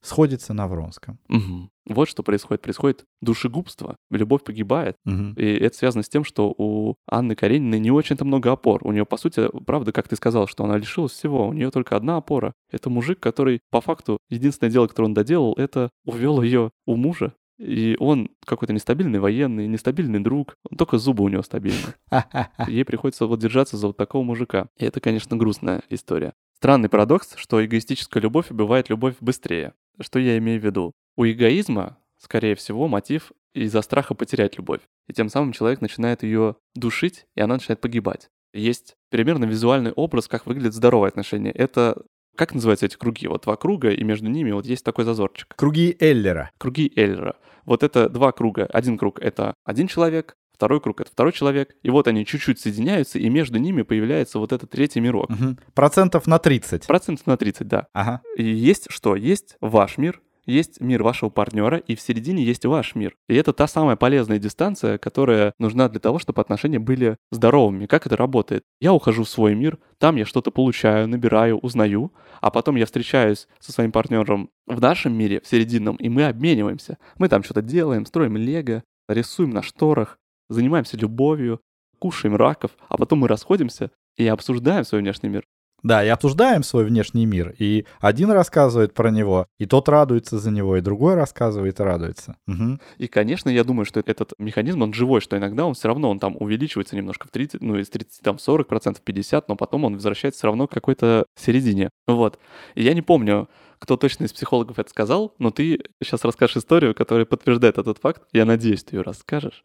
[0.00, 1.18] сходится на Вронском.
[1.26, 1.71] Мгм.
[1.86, 2.62] Вот что происходит.
[2.62, 4.96] Происходит душегубство, любовь погибает.
[5.04, 5.34] Мгм.
[5.34, 8.86] И это связано с тем, что у Анны Карениной не очень-то много опор.
[8.86, 11.48] У нее, по сути, правда, как ты сказал, что она лишилась всего.
[11.48, 12.52] У нее только одна опора.
[12.70, 17.34] Это мужик, который, по факту, единственное дело, которое он доделал, это увел ее у мужа.
[17.58, 20.56] И он какой-то нестабильный военный, нестабильный друг.
[20.76, 21.94] Только зубы у него стабильные.
[22.66, 24.68] Ей приходится вот держаться за вот такого мужика.
[24.78, 26.32] И это, конечно, грустная история.
[26.56, 29.74] Странный парадокс, что эгоистическая любовь убивает любовь быстрее.
[30.00, 30.92] Что я имею в виду?
[31.16, 34.80] У эгоизма, скорее всего, мотив из-за страха потерять любовь.
[35.08, 38.28] И тем самым человек начинает ее душить, и она начинает погибать.
[38.54, 41.52] Есть примерно визуальный образ, как выглядит здоровое отношение.
[41.52, 42.02] Это
[42.36, 43.26] как называются эти круги?
[43.26, 45.54] Вот два круга, и между ними вот есть такой зазорчик.
[45.54, 46.50] Круги Эллера.
[46.58, 47.36] Круги Эллера.
[47.64, 48.64] Вот это два круга.
[48.66, 51.74] Один круг— это один человек, второй круг— это второй человек.
[51.82, 55.28] И вот они чуть-чуть соединяются, и между ними появляется вот этот третий мирок.
[55.28, 55.58] Мгм.
[55.74, 56.86] Процентов на 30.
[56.86, 57.88] Процентов на 30, да.
[57.92, 58.20] Ага.
[58.36, 59.16] И есть что?
[59.16, 63.16] Есть ваш мир, есть мир вашего партнера, и в середине есть ваш мир.
[63.28, 67.86] И это та самая полезная дистанция, которая нужна для того, чтобы отношения были здоровыми.
[67.86, 68.62] Как это работает?
[68.80, 73.48] Я ухожу в свой мир, там я что-то получаю, набираю, узнаю, а потом я встречаюсь
[73.58, 76.98] со своим партнером в нашем мире, в серединном, и мы обмениваемся.
[77.18, 80.18] Мы там что-то делаем, строим лего, рисуем на шторах,
[80.52, 81.60] занимаемся любовью,
[81.98, 85.44] кушаем раков, а потом мы расходимся и обсуждаем свой внешний мир.
[85.82, 87.54] Да, и обсуждаем свой внешний мир.
[87.58, 92.36] И один рассказывает про него, и тот радуется за него, и другой рассказывает и радуется.
[92.46, 92.80] Мгм.
[92.98, 96.18] И, конечно, я думаю, что этот механизм, он живой, что иногда он все равно, он
[96.18, 99.94] там увеличивается немножко в 30, ну, из 30, там, 40 процентов, 50, но потом он
[99.94, 101.90] возвращается все равно к какой-то середине.
[102.06, 102.38] Вот.
[102.74, 106.94] И я не помню, кто точно из психологов это сказал, но ты сейчас расскажешь историю,
[106.94, 108.22] которая подтверждает этот факт.
[108.32, 109.64] Я надеюсь, ты ее расскажешь.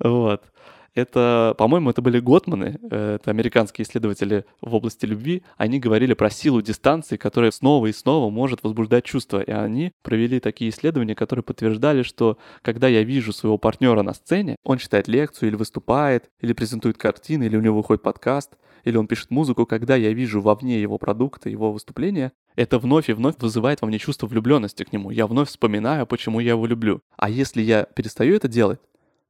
[0.00, 0.42] Вот.
[0.94, 5.42] Это, по-моему, это были Готманы, э, это американские исследователи в области любви.
[5.56, 9.40] Они говорили про силу дистанции, которая снова и снова может возбуждать чувства.
[9.40, 14.56] И они провели такие исследования, которые подтверждали, что когда я вижу своего партнера на сцене,
[14.64, 18.52] он читает лекцию или выступает, или презентует картины, или у него выходит подкаст,
[18.84, 23.12] или он пишет музыку, когда я вижу вовне его продукты, его выступления, это вновь и
[23.12, 25.10] вновь вызывает во мне чувство влюбленности к нему.
[25.10, 27.00] Я вновь вспоминаю, почему я его люблю.
[27.16, 28.80] А если я перестаю это делать,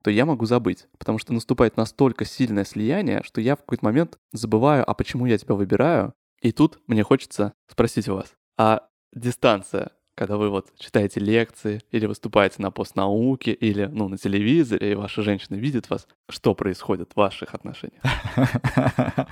[0.02, 4.18] то я могу забыть, потому что наступает настолько сильное слияние, что я в какой-то момент
[4.32, 6.12] забываю, а почему я тебя выбираю.
[6.40, 12.06] И тут мне хочется спросить у вас, а дистанция, когда вы вот читаете лекции или
[12.06, 17.16] выступаете на постнауке или ну, на телевизоре, и ваша женщина видит вас, что происходит в
[17.16, 18.02] ваших отношениях?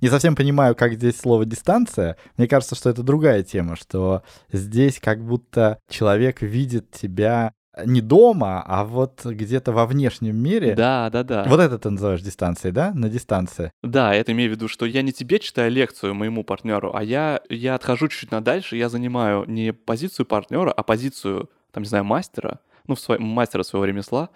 [0.00, 2.16] Не совсем понимаю, как здесь слово дистанция.
[2.36, 4.22] Мне кажется, что это другая тема, что
[4.52, 7.54] здесь как будто человек видит тебя
[7.84, 10.74] не дома, а вот где-то во внешнем мире.
[10.74, 11.44] Да, да, да.
[11.46, 12.92] Вот это ты называешь дистанцией, да?
[12.94, 13.72] На дистанции.
[13.82, 17.40] Да, это имею в виду, что я не тебе читаю лекцию моему партнеру, а я,
[17.48, 22.04] я отхожу чуть-чуть на дальше, я занимаю не позицию партнера, а позицию, там, не знаю,
[22.04, 24.30] мастера, ну, в своем, мастера своего ремесла,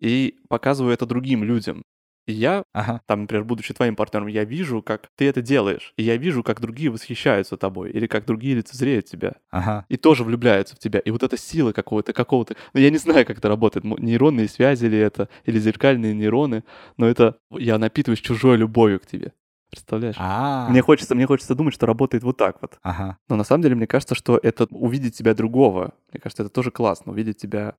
[0.00, 1.82] и показываю это другим людям.
[2.26, 3.02] И я, Ага.
[3.06, 6.60] там, например, будучи твоим партнером, я вижу, как ты это делаешь, и я вижу, как
[6.60, 9.84] другие восхищаются тобой, или как другие лицезреют тебя, Ага.
[9.88, 11.00] и тоже влюбляются в тебя.
[11.00, 12.56] И вот эта сила какого-то, какого-то...
[12.72, 16.64] Ну, я не знаю, как это работает, нейронные связи ли это, или зеркальные нейроны,
[16.96, 19.32] но это я напитываюсь чужой любовью к тебе.
[19.70, 20.14] Представляешь?
[20.18, 20.68] А.
[20.70, 22.78] Мне хочется, мне хочется думать, что работает вот так вот.
[22.82, 23.18] Ага.
[23.28, 25.94] Но на самом деле, мне кажется, что это увидеть тебя другого.
[26.12, 27.10] Мне кажется, это тоже классно.
[27.10, 27.74] Увидеть тебя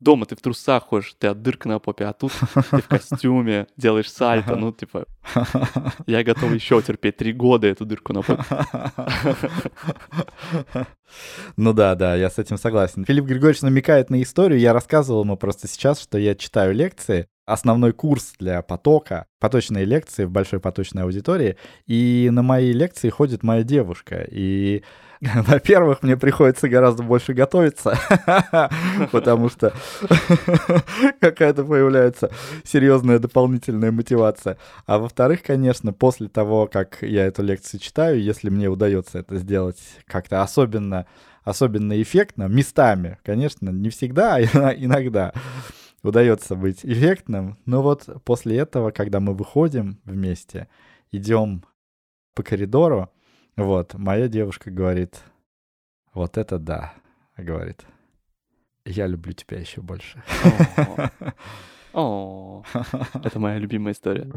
[0.00, 2.32] дома, ты в трусах ходишь, ты от дырка на попе, а тут
[2.70, 5.04] ты в костюме, делаешь сальто, ну, типа,
[6.06, 8.44] я готов еще терпеть три года эту дырку на попе.
[11.56, 13.04] Ну да, да, я с этим согласен.
[13.04, 14.60] Филипп Григорьевич намекает на историю.
[14.60, 20.24] Я рассказывал ему просто сейчас, что я читаю лекции, основной курс для потока, поточные лекции
[20.24, 24.24] в большой поточной аудитории, и на мои лекции ходит моя девушка.
[24.30, 24.84] И,
[25.34, 27.98] во-первых, мне приходится гораздо больше готовиться,
[29.12, 29.74] потому что
[31.20, 32.30] какая-то появляется
[32.64, 34.56] серьезная дополнительная мотивация.
[34.86, 39.78] А во-вторых, конечно, после того, как я эту лекцию читаю, если мне удается это сделать
[40.06, 41.06] как-то особенно
[41.42, 45.32] особенно эффектно, местами, конечно, не всегда, а иногда
[46.02, 47.58] удается быть эффектным.
[47.66, 50.68] Но вот после этого, когда мы выходим вместе,
[51.12, 51.64] идем
[52.34, 53.10] по коридору,
[53.56, 55.22] вот, моя девушка говорит,
[56.12, 56.94] вот это да,
[57.36, 57.84] говорит,
[58.84, 60.22] я люблю тебя еще больше.
[61.92, 62.62] О,
[63.24, 64.30] это моя любимая история.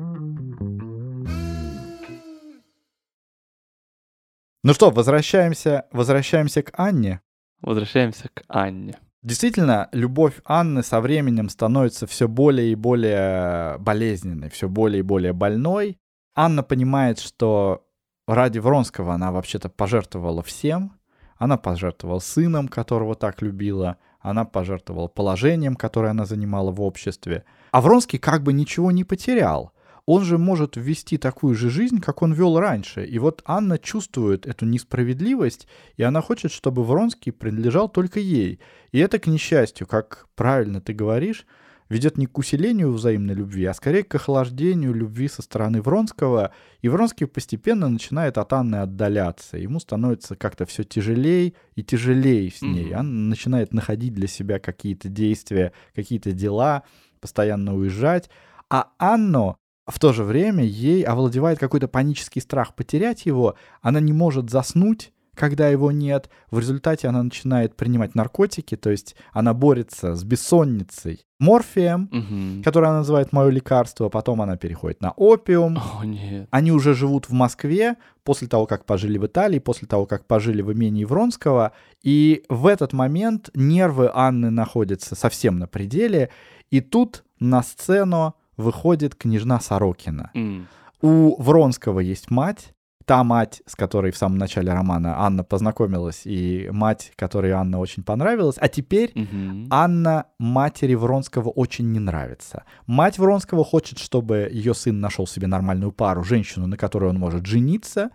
[4.64, 7.22] Ну что, возвращаемся, возвращаемся к Анне.
[7.62, 8.98] Возвращаемся к Анне.
[9.22, 15.34] Действительно, любовь Анны со временем становится все более и более болезненной, все более и более
[15.34, 15.98] больной.
[16.36, 17.86] Анна понимает, что
[18.28, 20.94] ради Вронского она вообще-то пожертвовала всем.
[21.38, 23.98] Она пожертвовала сыном, которого так любила.
[24.20, 27.44] Она пожертвовала положением, которое она занимала в обществе.
[27.72, 29.74] А Вронский как бы ничего не потерял.
[30.06, 33.06] Он же может вести такую же жизнь, как он вел раньше.
[33.06, 38.60] И вот Анна чувствует эту несправедливость, и она хочет, чтобы Вронский принадлежал только ей.
[38.92, 41.46] И это, к несчастью, как правильно ты говоришь,
[41.90, 46.90] ведет не к усилению взаимной любви, а скорее к охлаждению любви со стороны Вронского, и
[46.90, 49.58] Вронский постепенно начинает от Анны отдаляться.
[49.58, 52.92] Ему становится как-то все тяжелее и тяжелее с ней.
[52.92, 53.00] Mm-hmm.
[53.00, 56.84] Он начинает находить для себя какие-то действия, какие-то дела,
[57.20, 58.30] постоянно уезжать.
[58.70, 64.14] А Анну в то же время ей овладевает какой-то панический страх потерять его, она не
[64.14, 66.30] может заснуть, когда его нет.
[66.52, 72.64] В результате она начинает принимать наркотики, то есть она борется с бессонницей морфием, угу.
[72.64, 75.78] который она называет мое лекарство, потом она переходит на опиум.
[75.78, 76.48] О, нет.
[76.52, 80.62] Они уже живут в Москве после того, как пожили в Италии, после того, как пожили
[80.62, 86.30] в имении Вронского, и в этот момент нервы Анны находятся совсем на пределе,
[86.72, 90.32] и тут на сцену выходит княжна Сорокина.
[90.34, 90.66] Mm.
[91.02, 92.74] У Вронского есть мать,
[93.06, 98.04] та мать, с которой в самом начале романа Анна познакомилась, и мать, которой Анна очень
[98.04, 99.68] понравилась, а теперь угу.
[99.70, 102.64] Анна матери Вронского очень не нравится.
[102.88, 107.46] Мать Вронского хочет, чтобы ее сын нашел себе нормальную пару, женщину, на которой он может
[107.46, 108.10] жениться.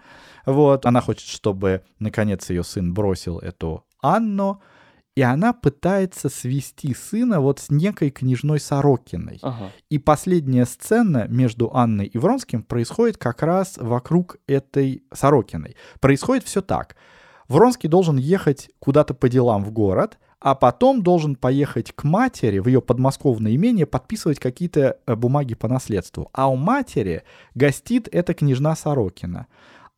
[0.46, 4.62] Вот, она хочет, чтобы наконец ее сын бросил эту Анну
[5.18, 9.40] и она пытается свести сына вот с некой княжной Сорокиной.
[9.42, 9.72] Ага.
[9.90, 15.74] И последняя сцена между Анной и Вронским происходит как раз вокруг этой Сорокиной.
[15.98, 16.94] Происходит все так.
[17.48, 22.68] Вронский должен ехать куда-то по делам в город, а потом должен поехать к матери в
[22.68, 26.30] ее подмосковное имение подписывать какие-то э, бумаги по наследству.
[26.32, 27.24] А у матери
[27.56, 29.48] гостит эта княжна Сорокина.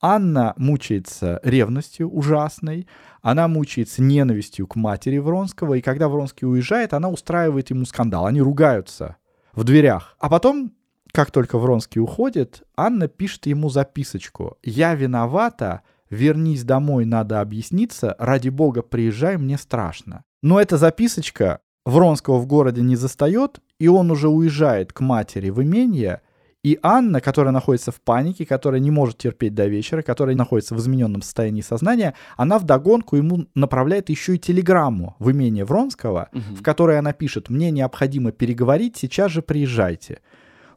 [0.00, 2.86] Анна мучается ревностью ужасной,
[3.20, 8.26] она мучается ненавистью к матери Вронского, и когда Вронский уезжает, она устраивает ему скандал.
[8.26, 9.16] Они ругаются
[9.52, 10.16] в дверях.
[10.18, 10.72] А потом,
[11.12, 14.56] как только Вронский уходит, Анна пишет ему записочку.
[14.62, 20.24] «Я виновата, вернись домой, надо объясниться, ради бога, приезжай, мне страшно».
[20.42, 25.62] Но эта записочка Вронского в городе не застает, и он уже уезжает к матери в
[25.62, 26.22] имение,
[26.62, 30.78] и Анна, которая находится в панике, которая не может терпеть до вечера, которая находится в
[30.78, 36.56] измененном состоянии сознания, она вдогонку ему направляет еще и телеграмму в имение Вронского, угу.
[36.56, 40.20] в которой она пишет «Мне необходимо переговорить, сейчас же приезжайте».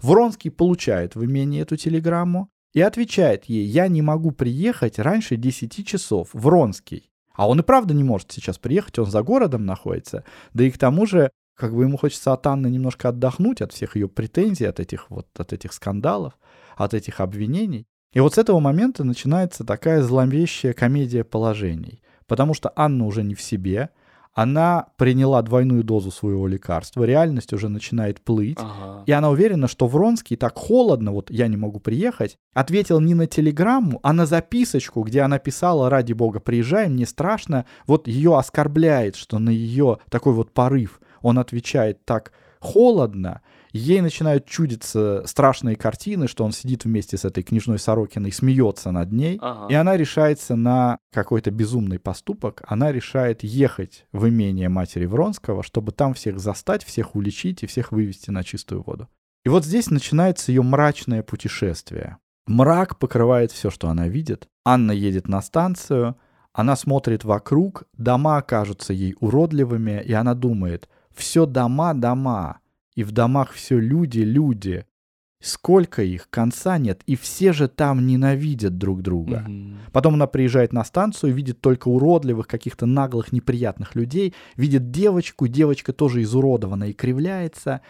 [0.02, 5.86] Вронский получает в имение эту телеграмму и отвечает ей «Я не могу приехать раньше 10
[5.86, 6.30] часов».
[6.32, 7.10] Вронский.
[7.36, 10.24] А он и правда не может сейчас приехать, он за городом находится.
[10.54, 13.96] Да и к тому же как бы ему хочется от Анны немножко отдохнуть от всех
[13.96, 16.34] ее претензий, от этих вот, от этих скандалов,
[16.76, 17.88] от этих обвинений.
[18.14, 22.02] И вот с этого момента начинается такая зловещая комедия положений.
[22.28, 23.90] Потому что Анна уже не в себе,
[24.34, 29.04] она приняла двойную дозу своего лекарства, реальность уже начинает плыть, ага.
[29.06, 33.28] и она уверена, что Вронский так холодно, вот я не могу приехать, ответил не на
[33.28, 39.16] телеграмму, а на записочку, где она писала, ради бога, приезжай, мне страшно, вот ее оскорбляет,
[39.16, 46.28] что на ее такой вот порыв он отвечает так холодно, ей начинают чудиться страшные картины,
[46.28, 49.68] что он сидит вместе с этой княжной Сорокиной, смеется над ней, ага.
[49.70, 55.92] и она решается на какой-то безумный поступок, она решает ехать в имение матери Вронского, чтобы
[55.92, 59.10] там всех застать, всех уличить и всех вывести на чистую воду.
[59.44, 62.18] И вот здесь начинается ее мрачное путешествие.
[62.48, 64.48] Мрак покрывает все, что она видит.
[64.66, 66.16] Анна едет на станцию,
[66.54, 72.60] она смотрит вокруг, дома кажутся ей уродливыми, и она думает, все дома, дома.
[72.96, 74.86] И в домах все люди, люди.
[75.44, 79.44] Сколько их, конца нет, и все же там ненавидят друг друга.
[79.46, 79.76] Mm-hmm.
[79.92, 85.92] Потом она приезжает на станцию, видит только уродливых, каких-то наглых, неприятных людей, видит девочку, девочка
[85.92, 87.82] тоже изуродована и кривляется.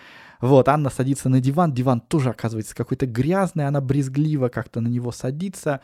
[0.42, 5.12] Вот, Анна садится на диван, диван тоже оказывается какой-то грязный, она брезгливо как-то на него
[5.12, 5.80] садится.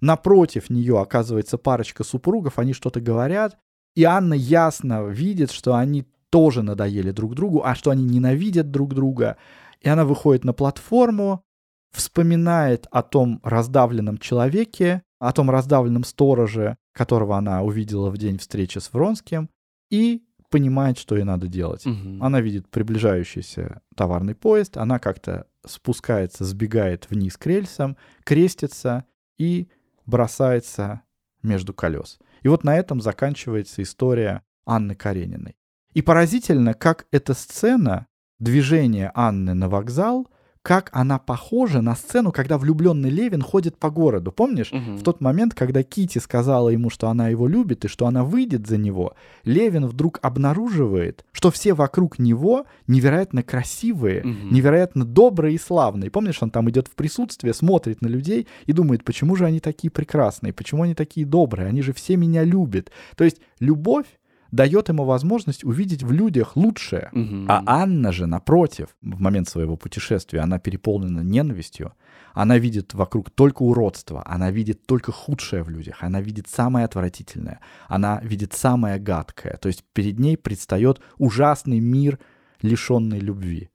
[0.00, 3.56] Напротив нее оказывается парочка супругов, они что-то говорят,
[3.94, 6.04] и Анна ясно видит, что они
[6.34, 9.36] тоже надоели друг другу, а что они ненавидят друг друга.
[9.80, 11.44] И она выходит на платформу,
[11.92, 18.78] вспоминает о том раздавленном человеке, о том раздавленном стороже, которого она увидела в день встречи
[18.80, 19.48] с Вронским,
[19.92, 21.86] и понимает, что ей надо делать.
[21.86, 22.18] Угу.
[22.20, 29.04] Она видит приближающийся товарный поезд, она как-то спускается, сбегает вниз к рельсам, крестится
[29.38, 29.68] и
[30.04, 31.02] бросается
[31.44, 32.18] между колес.
[32.42, 35.54] И вот на этом заканчивается история Анны Карениной.
[35.94, 38.06] И поразительно, как эта сцена
[38.38, 40.28] движения Анны на вокзал
[40.64, 44.32] как она похожа на сцену, когда влюбленный Левин ходит по городу.
[44.32, 44.72] Помнишь?
[44.72, 44.96] Мгм.
[44.96, 48.66] В тот момент, когда Кити сказала ему, что она его любит и что она выйдет
[48.66, 49.12] за него,
[49.44, 54.54] Левин вдруг обнаруживает, что все вокруг него невероятно красивые, Мгм.
[54.54, 56.10] невероятно добрые и славные.
[56.10, 59.90] Помнишь, он там идет в присутствие, смотрит на людей и думает, почему же они такие
[59.90, 62.90] прекрасные, почему они такие добрые, они же все меня любят.
[63.16, 64.06] То есть любовь
[64.54, 67.08] дает ему возможность увидеть в людях лучшее.
[67.12, 67.46] Мгм.
[67.48, 71.92] А Анна же, напротив, в момент своего путешествия, она переполнена ненавистью.
[72.34, 77.60] Она видит вокруг только уродство, она видит только худшее в людях, она видит самое отвратительное,
[77.88, 79.56] она видит самое гадкое.
[79.56, 82.18] То есть перед ней предстает ужасный мир,
[82.62, 83.70] лишенный любви.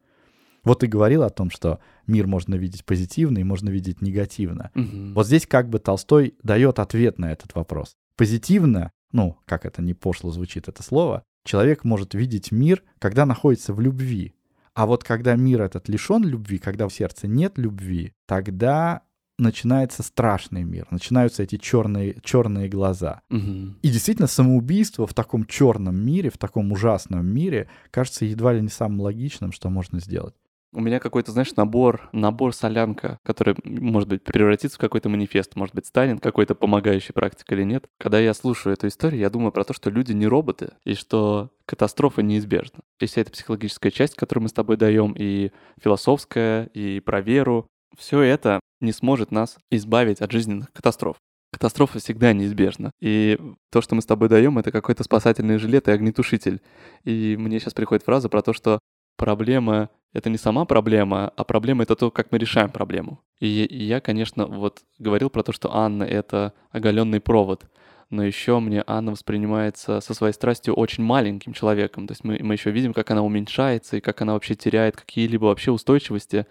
[0.65, 4.71] Вот ты говорил о том, что мир можно видеть позитивно и можно видеть негативно.
[4.73, 5.13] Мгм.
[5.13, 7.95] Вот здесь как бы Толстой дает ответ на этот вопрос.
[8.17, 13.74] Позитивно, ну, как это не пошло звучит это слово, человек может видеть мир, когда находится
[13.74, 14.34] в любви.
[14.74, 19.01] А вот когда мир этот лишен любви, когда в сердце нет любви, тогда
[19.39, 23.22] начинается страшный мир, начинаются эти черные, черные глаза.
[23.30, 23.78] Мгм.
[23.82, 28.70] И действительно, самоубийство в таком черном мире, в таком ужасном мире, кажется едва ли не
[28.70, 30.36] самым логичным, что можно сделать.
[30.72, 35.74] У меня какой-то, знаешь, набор, набор солянка, который, может быть, превратится в какой-то манифест, может
[35.74, 37.86] быть, станет какой-то помогающей практикой или нет.
[37.97, 41.49] Когда я слушаю эту историю, я думаю про то, что люди не роботы, и что
[41.65, 42.80] катастрофа неизбежна.
[42.99, 45.51] И вся эта психологическая часть, которую мы с тобой даем, и
[45.82, 47.65] философская, и про веру,
[47.97, 51.17] все это не сможет нас избавить от жизненных катастроф.
[51.51, 52.91] Катастрофа всегда неизбежна.
[53.01, 53.39] И
[53.72, 56.61] то, что мы с тобой даем, это какой-то спасательный жилет и огнетушитель.
[57.05, 58.80] И мне сейчас приходит фраза про то, что
[59.20, 63.20] проблема— это не сама проблема, а проблема— это то, как мы решаем проблему.
[63.39, 67.65] И, я, конечно, вот говорил про то, что Анна— это оголенный провод,
[68.09, 72.07] но еще мне Анна воспринимается со своей страстью очень маленьким человеком.
[72.07, 75.45] То есть мы, мы еще видим, как она уменьшается и как она вообще теряет какие-либо
[75.45, 76.47] вообще устойчивости.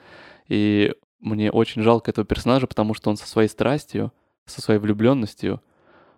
[0.46, 4.12] И мне очень жалко этого персонажа, потому что он со своей страстью,
[4.46, 5.60] со своей влюбленностью,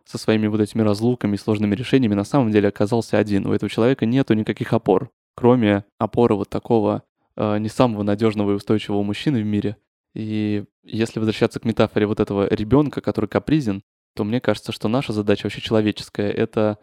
[0.04, 3.46] со своими вот этими разлуками и сложными решениями на самом деле оказался один.
[3.46, 7.02] У этого человека нету никаких опор, кроме опоры вот такого
[7.36, 9.76] э, не самого надежного и устойчивого мужчины в мире.
[10.14, 13.82] И если возвращаться к метафоре вот этого ребенка, который капризен,
[14.14, 16.78] то мне кажется, что наша задача вообще человеческая— это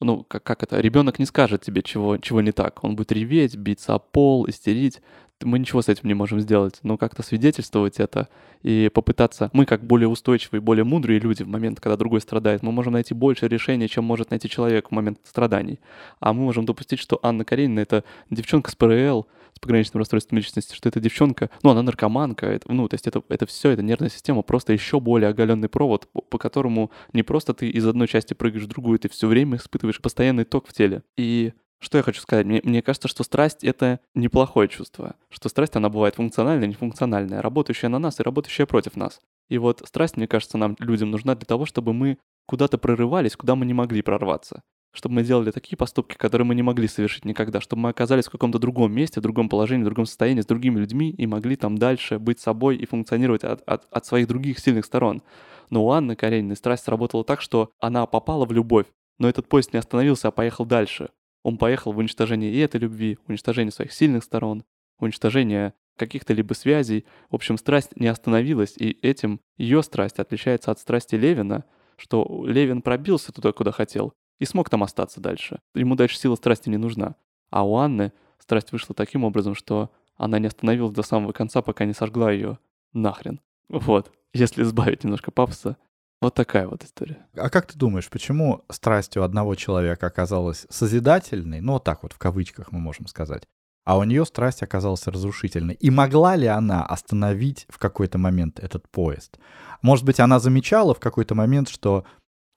[0.00, 2.82] ну, как, как это, ребенок не скажет тебе, чего, чего не так.
[2.84, 5.00] Он будет реветь, биться о пол, истерить.
[5.42, 6.78] Мы ничего с этим не можем сделать.
[6.82, 8.28] Но как-то свидетельствовать это
[8.62, 9.50] и попытаться...
[9.52, 13.14] Мы, как более устойчивые, более мудрые люди в момент, когда другой страдает, мы можем найти
[13.14, 15.80] больше решений, чем может найти человек в момент страданий.
[16.20, 19.26] А мы можем допустить, что Анна Каренина— это девчонка с ПРЛ,
[19.58, 23.22] с пограничным расстройством личности, что эта девчонка, ну, она наркоманка, это, ну, то есть это,
[23.28, 27.68] это все, это нервная система, просто еще более оголенный провод, по, которому не просто ты
[27.68, 31.02] из одной части прыгаешь в другую, ты все время испытываешь постоянный ток в теле.
[31.16, 32.46] И что я хочу сказать?
[32.46, 35.16] Мне, мне кажется, что страсть— это неплохое чувство.
[35.28, 39.20] Что страсть, она бывает функциональная, нефункциональная, работающая на нас и работающая против нас.
[39.48, 43.54] И вот страсть, мне кажется, нам, людям, нужна для того, чтобы мы куда-то прорывались, куда
[43.54, 44.62] мы не могли прорваться.
[44.92, 47.60] Чтобы мы делали такие поступки, которые мы не могли совершить никогда.
[47.60, 50.80] Чтобы мы оказались в каком-то другом месте, в другом положении, в другом состоянии, с другими
[50.80, 54.84] людьми и могли там дальше быть собой и функционировать от, от, от своих других сильных
[54.84, 55.22] сторон.
[55.70, 58.86] Но у Анны Карениной страсть сработала так, что она попала в любовь,
[59.18, 61.10] но этот поезд не остановился, а поехал дальше.
[61.42, 64.64] Он поехал в уничтожение и этой любви, уничтожение своих сильных сторон,
[64.98, 67.04] уничтожение каких-то либо связей.
[67.30, 71.64] В общем, страсть не остановилась, и этим ее страсть отличается от страсти Левина,
[71.96, 75.60] что Левин пробился туда, куда хотел, и смог там остаться дальше.
[75.74, 77.16] Ему дальше сила страсти не нужна.
[77.50, 81.84] А у Анны страсть вышла таким образом, что она не остановилась до самого конца, пока
[81.84, 82.58] не сожгла ее
[82.92, 83.40] нахрен.
[83.68, 85.76] Вот, если избавить немножко пафоса,
[86.20, 87.26] вот такая вот история.
[87.36, 92.12] А как ты думаешь, почему страсть у одного человека оказалась созидательной, ну вот так вот
[92.12, 93.44] в кавычках мы можем сказать,
[93.84, 95.74] а у нее страсть оказалась разрушительной?
[95.74, 99.38] И могла ли она остановить в какой-то момент этот поезд?
[99.80, 102.04] Может быть, она замечала в какой-то момент, что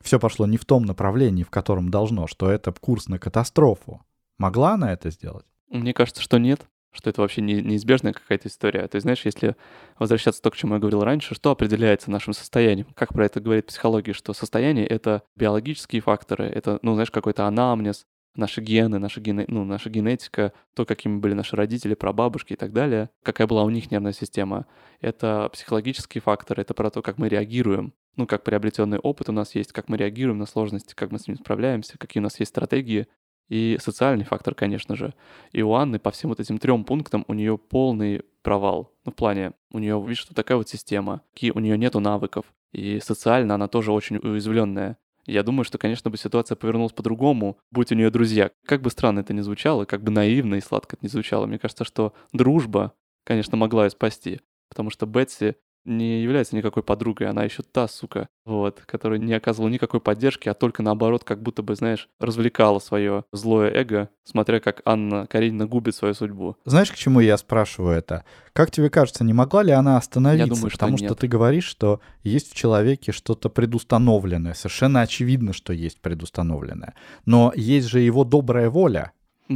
[0.03, 4.01] все пошло не в том направлении, в котором должно, что это курс на катастрофу.
[4.37, 5.45] Могла она это сделать?
[5.69, 8.87] Мне кажется, что нет, что это вообще не, неизбежная какая-то история.
[8.87, 9.55] То есть, знаешь, если
[9.97, 12.87] возвращаться то, к чему я говорил раньше, что определяется нашим состоянием?
[12.95, 18.05] Как про это говорит психология, что состояние— это биологические факторы, это, ну, знаешь, какой-то анамнез,
[18.35, 22.73] наши гены, наша, гене, ну, наша генетика, то, какими были наши родители, прабабушки и так
[22.73, 24.65] далее, какая была у них нервная система.
[24.99, 27.93] Это психологические факторы, это про то, как мы реагируем.
[28.15, 31.27] Ну, как приобретенный опыт у нас есть, как мы реагируем на сложности, как мы с
[31.27, 33.07] ними справляемся, какие у нас есть стратегии.
[33.49, 35.13] И социальный фактор, конечно же.
[35.51, 38.93] И у Анны по всем вот этим трем пунктам у нее полный провал.
[39.05, 41.21] Ну, в плане, у нее, видишь, что такая вот система,
[41.53, 42.45] у нее нету навыков.
[42.71, 44.97] И социально она тоже очень уязвленная.
[45.25, 48.51] Я думаю, что, конечно, бы ситуация повернулась по-другому, будь у нее друзья.
[48.65, 51.59] Как бы странно это ни звучало, как бы наивно и сладко это ни звучало, мне
[51.59, 52.93] кажется, что дружба
[53.23, 54.41] конечно, могла ее спасти.
[54.69, 55.55] Потому что Бетси
[55.85, 60.53] не является никакой подругой, она еще та сука, вот, которая не оказывала никакой поддержки, а
[60.53, 65.95] только наоборот, как будто бы, знаешь, развлекала свое злое эго, смотря как Анна Каренина губит
[65.95, 66.55] свою судьбу.
[66.65, 68.25] Знаешь, к чему я спрашиваю это?
[68.53, 70.47] Как тебе кажется, не могла ли она остановиться?
[70.47, 71.09] Я думаю, что Потому нет.
[71.09, 74.53] что ты говоришь, что есть в человеке что-то предустановленное.
[74.53, 76.93] Совершенно очевидно, что есть предустановленное.
[77.25, 79.13] Но есть же его добрая воля.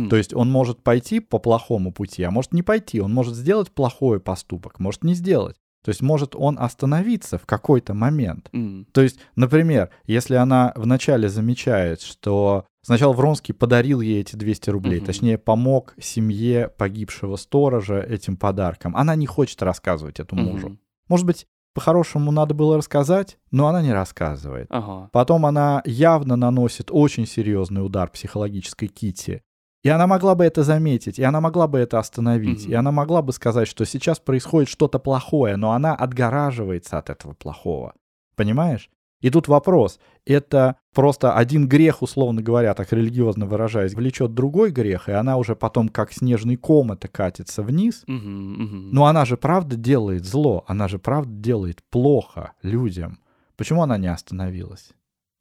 [0.09, 2.99] То есть он может пойти по плохому пути, а может не пойти.
[2.99, 5.55] Он может сделать плохой поступок, может не сделать.
[5.85, 8.49] То есть может он остановиться в какой-то момент.
[8.53, 14.71] м, То есть, например, если она вначале замечает, что сначала Вронский подарил ей эти 200
[14.71, 15.05] рублей, Мгм.
[15.05, 20.69] точнее, помог семье погибшего сторожа этим подарком, она не хочет рассказывать эту мужу.
[20.69, 20.79] мгм.
[21.07, 24.65] Может быть, по-хорошему надо было рассказать, но она не рассказывает.
[24.71, 25.09] Ага.
[25.11, 29.43] Потом она явно наносит очень серьезный удар психологической Кити.
[29.85, 32.71] И она могла бы это заметить, и она могла бы это остановить, Мгм.
[32.71, 37.33] и она могла бы сказать, что сейчас происходит что-то плохое, но она отгораживается от этого
[37.33, 37.93] плохого.
[38.35, 38.89] Понимаешь?
[39.21, 39.99] И тут вопрос.
[40.25, 45.55] Это просто один грех, условно говоря, так религиозно выражаясь, влечет другой грех, и она уже
[45.55, 48.03] потом как снежный ком это катится вниз.
[48.07, 48.89] Мгм, мгм.
[48.91, 53.19] Но она же правда делает зло, она же правда делает плохо людям.
[53.55, 54.89] Почему она не остановилась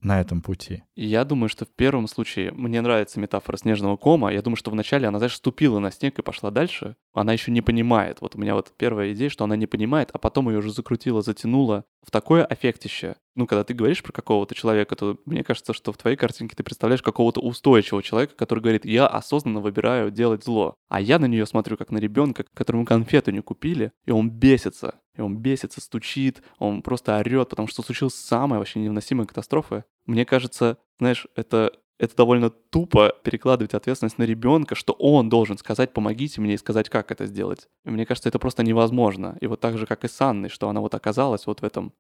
[0.04, 0.84] на этом пути?
[0.94, 4.32] Я думаю, что в первом случае мне нравится метафора снежного кома.
[4.32, 6.96] Я думаю, что вначале она, знаешь, ступила на снег и пошла дальше.
[7.12, 8.20] Она еще не понимает.
[8.20, 11.22] Вот у меня вот первая идея, что она не понимает, а потом ее уже закрутила,
[11.22, 13.16] затянула в такое аффектище.
[13.34, 16.62] Ну, когда ты говоришь про какого-то человека, то мне кажется, что в твоей картинке ты
[16.62, 20.74] представляешь какого-то устойчивого человека, который говорит, я осознанно выбираю делать зло.
[20.88, 25.00] А я на нее смотрю как на ребенка, которому конфету не купили, и он бесится.
[25.16, 29.84] И он бесится, стучит, он просто орет, потому что случилась самая вообще невыносимая катастрофа.
[30.06, 35.92] Мне кажется, знаешь, это, это довольно тупо перекладывать ответственность на ребенка, что он должен сказать
[35.92, 37.68] «помогите мне» и сказать, как это сделать.
[37.84, 39.36] И мне кажется, это просто невозможно.
[39.40, 41.92] И вот так же, как и с Анной, что она вот оказалась вот в этом.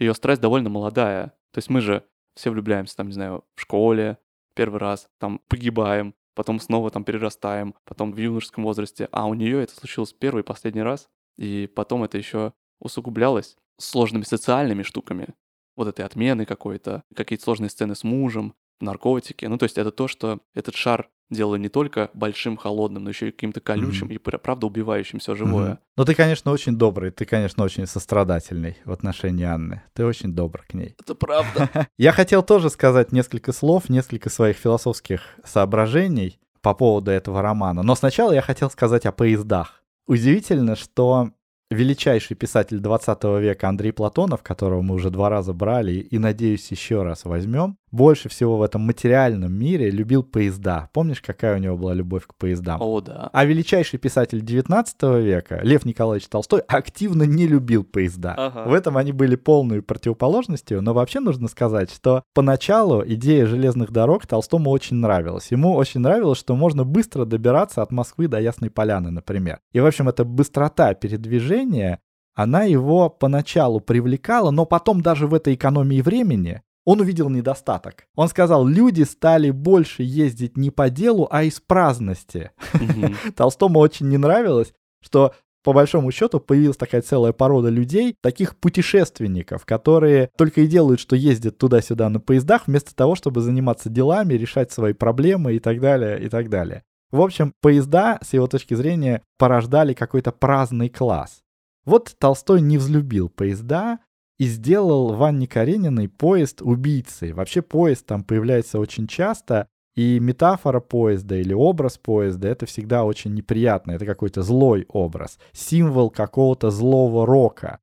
[0.00, 1.28] Ее страсть довольно молодая.
[1.52, 4.18] То есть мы же все влюбляемся, там, не знаю, в школе,
[4.54, 9.08] первый раз, там, погибаем, потом снова там перерастаем, потом в юношеском возрасте.
[9.12, 11.08] А у нее это случилось первый и последний раз.
[11.36, 15.34] И потом это еще усугублялось сложными социальными штуками.
[15.76, 19.44] Вот этой отмены какой-то, какие-то сложные сцены с мужем, наркотики.
[19.44, 23.28] Ну, то есть это то, что этот шар делало не только большим, холодным, но еще
[23.28, 24.14] и каким-то колючим Мгм.
[24.14, 25.70] и пра- правда убивающим все живое.
[25.70, 25.78] Мгм.
[25.96, 29.82] Ну, ты, конечно, очень добрый, ты, конечно, очень сострадательный в отношении Анны.
[29.94, 30.94] Ты очень добр к ней.
[31.00, 31.68] Это правда.
[31.98, 37.82] Я хотел тоже сказать несколько слов, несколько своих философских соображений по поводу этого романа.
[37.82, 39.82] Но сначала я хотел сказать о поездах.
[40.06, 41.30] Удивительно, что
[41.70, 47.02] величайший писатель 20 века Андрей Платонов, которого мы уже два раза брали и, надеюсь, еще
[47.02, 50.88] раз возьмем, больше всего в этом материальном мире любил поезда.
[50.92, 52.80] Помнишь, какая у него была любовь к поездам?
[52.80, 53.30] О, да.
[53.32, 58.34] А величайший писатель 19 века, Лев Николаевич Толстой, активно не любил поезда.
[58.36, 58.68] Ага.
[58.68, 64.26] В этом они были полной противоположностью, но вообще нужно сказать, что поначалу идея железных дорог
[64.26, 65.50] Толстому очень нравилась.
[65.50, 69.60] Ему очень нравилось, что можно быстро добираться от Москвы до Ясной Поляны, например.
[69.72, 72.00] И, в общем, эта быстрота передвижения,
[72.34, 78.06] она его поначалу привлекала, но потом даже в этой экономии времени он увидел недостаток.
[78.14, 82.52] Он сказал, люди стали больше ездить не по делу, а из праздности.
[83.36, 84.72] Толстому очень не нравилось,
[85.02, 91.00] что по большому счету появилась такая целая порода людей, таких путешественников, которые только и делают,
[91.00, 95.80] что ездят туда-сюда на поездах, вместо того, чтобы заниматься делами, решать свои проблемы и так
[95.80, 96.82] далее, и так далее.
[97.10, 101.40] В общем, поезда, с его точки зрения, порождали какой-то праздный класс.
[101.84, 103.98] Вот Толстой не взлюбил поезда
[104.40, 107.34] и сделал в Анне Карениной поезд убийцей.
[107.34, 113.34] Вообще поезд там появляется очень часто, и метафора поезда или образ поезда— это всегда очень
[113.34, 113.92] неприятно.
[113.92, 117.80] Это какой-то злой образ, символ какого-то злого рока.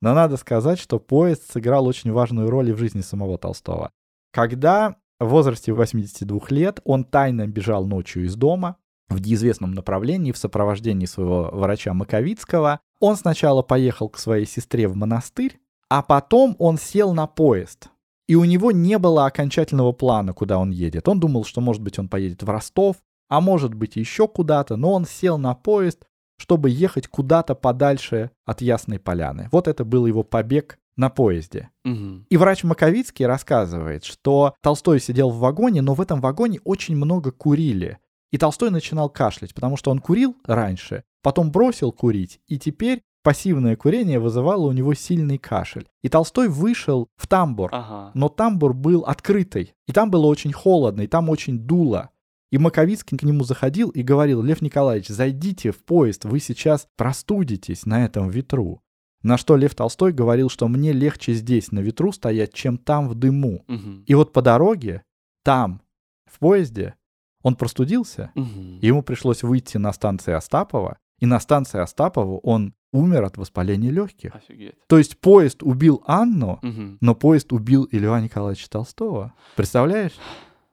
[0.00, 3.90] Но надо сказать, что поезд сыграл очень важную роль и в жизни самого Толстого.
[4.32, 8.76] Когда в возрасте 82 лет он тайно бежал ночью из дома
[9.10, 14.96] в неизвестном направлении в сопровождении своего врача Маковицкого, он сначала поехал к своей сестре в
[14.96, 17.88] монастырь, а потом он сел на поезд.
[18.26, 21.08] И у него не было окончательного плана, куда он едет.
[21.08, 22.96] Он думал, что, может быть, он поедет в Ростов,
[23.28, 26.04] а может быть, еще куда-то, но он сел на поезд,
[26.38, 29.48] чтобы ехать куда-то подальше от Ясной Поляны.
[29.50, 31.70] Вот это был его побег на поезде.
[31.84, 32.26] Мгм.
[32.28, 37.30] И врач Маковицкий рассказывает, что Толстой сидел в вагоне, но в этом вагоне очень много
[37.30, 37.98] курили.
[38.30, 43.76] И Толстой начинал кашлять, потому что он курил раньше, потом бросил курить, и теперь пассивное
[43.76, 45.88] курение вызывало у него сильный кашель.
[46.02, 48.10] И Толстой вышел в тамбур, Ага.
[48.14, 52.10] но тамбур был открытый, и там было очень холодно, и там очень дуло.
[52.50, 57.84] И Маковицкий к нему заходил и говорил, Лев Николаевич, зайдите в поезд, вы сейчас простудитесь
[57.84, 58.80] на этом ветру.
[59.22, 63.14] На что Лев Толстой говорил, что мне легче здесь на ветру стоять, чем там в
[63.16, 63.64] дыму.
[63.66, 64.04] Мгм.
[64.06, 65.02] И вот по дороге,
[65.44, 65.82] там,
[66.24, 66.94] в поезде,
[67.42, 68.78] он простудился, Мгм.
[68.80, 73.90] и ему пришлось выйти на станции Остапова, и на станции Остапова он умер от воспаления
[73.90, 74.34] легких.
[74.34, 74.74] Офигеть.
[74.86, 76.98] То есть поезд убил Анну, Мгм.
[77.00, 79.34] но поезд убил и Льва Николаевича Толстого.
[79.56, 80.12] Представляешь?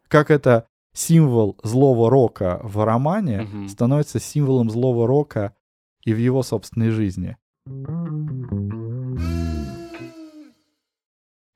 [0.07, 3.67] Как это символ злого рока в романе Мгм.
[3.67, 5.53] становится символом злого рока
[6.05, 7.35] и в его собственной жизни.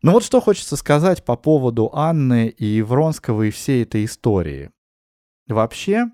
[0.01, 4.71] Ну вот что хочется сказать по поводу Анны и Вронского и всей этой истории.
[5.47, 6.05] Вообще,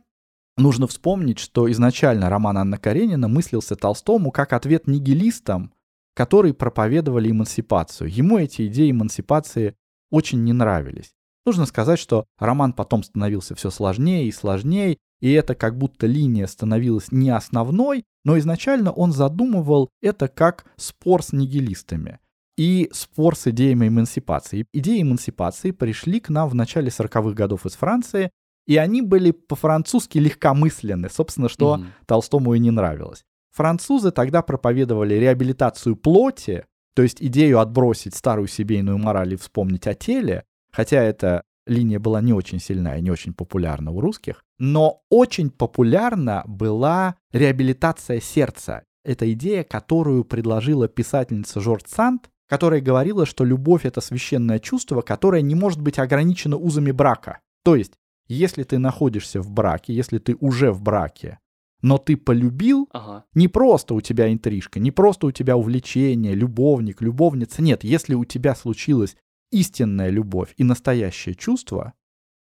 [0.58, 5.74] нужно вспомнить, что изначально роман Анна Каренина мыслился Толстому как ответ нигилистам,
[6.14, 8.10] которые проповедовали эмансипацию.
[8.10, 9.76] Ему эти идеи эмансипации
[10.12, 11.14] очень не нравились.
[11.46, 16.48] Нужно сказать, что роман потом становился все сложнее и сложнее, и это как будто линия
[16.48, 22.20] становилась не основной, но изначально он задумывал это как спор с нигилистами
[22.58, 24.66] и спор с идеями эмансипации.
[24.74, 28.32] Идеи эмансипации пришли к нам в начале 40-х годов из Франции,
[28.66, 31.88] и они были по-французски легкомысленны, собственно, что Мгм.
[32.06, 33.24] Толстому и не нравилось.
[33.52, 39.94] Французы тогда проповедовали реабилитацию плоти, то есть идею отбросить старую семейную мораль и вспомнить о
[39.94, 45.50] теле, хотя эта линия была не очень сильная, не очень популярна у русских, но очень
[45.50, 48.84] популярна была реабилитация сердца.
[49.04, 55.42] Это идея, которую предложила писательница Жорж Санд, которая говорила, что любовь— это священное чувство, которое
[55.42, 57.40] не может быть ограничено узами брака.
[57.64, 57.94] То есть,
[58.28, 61.40] если ты находишься в браке, если ты уже в браке,
[61.82, 63.26] но ты полюбил, Ага.
[63.34, 67.62] не просто у тебя интрижка, не просто у тебя увлечение, любовник, любовница.
[67.62, 69.16] Нет, если у тебя случилась
[69.52, 71.94] истинная любовь и настоящее чувство,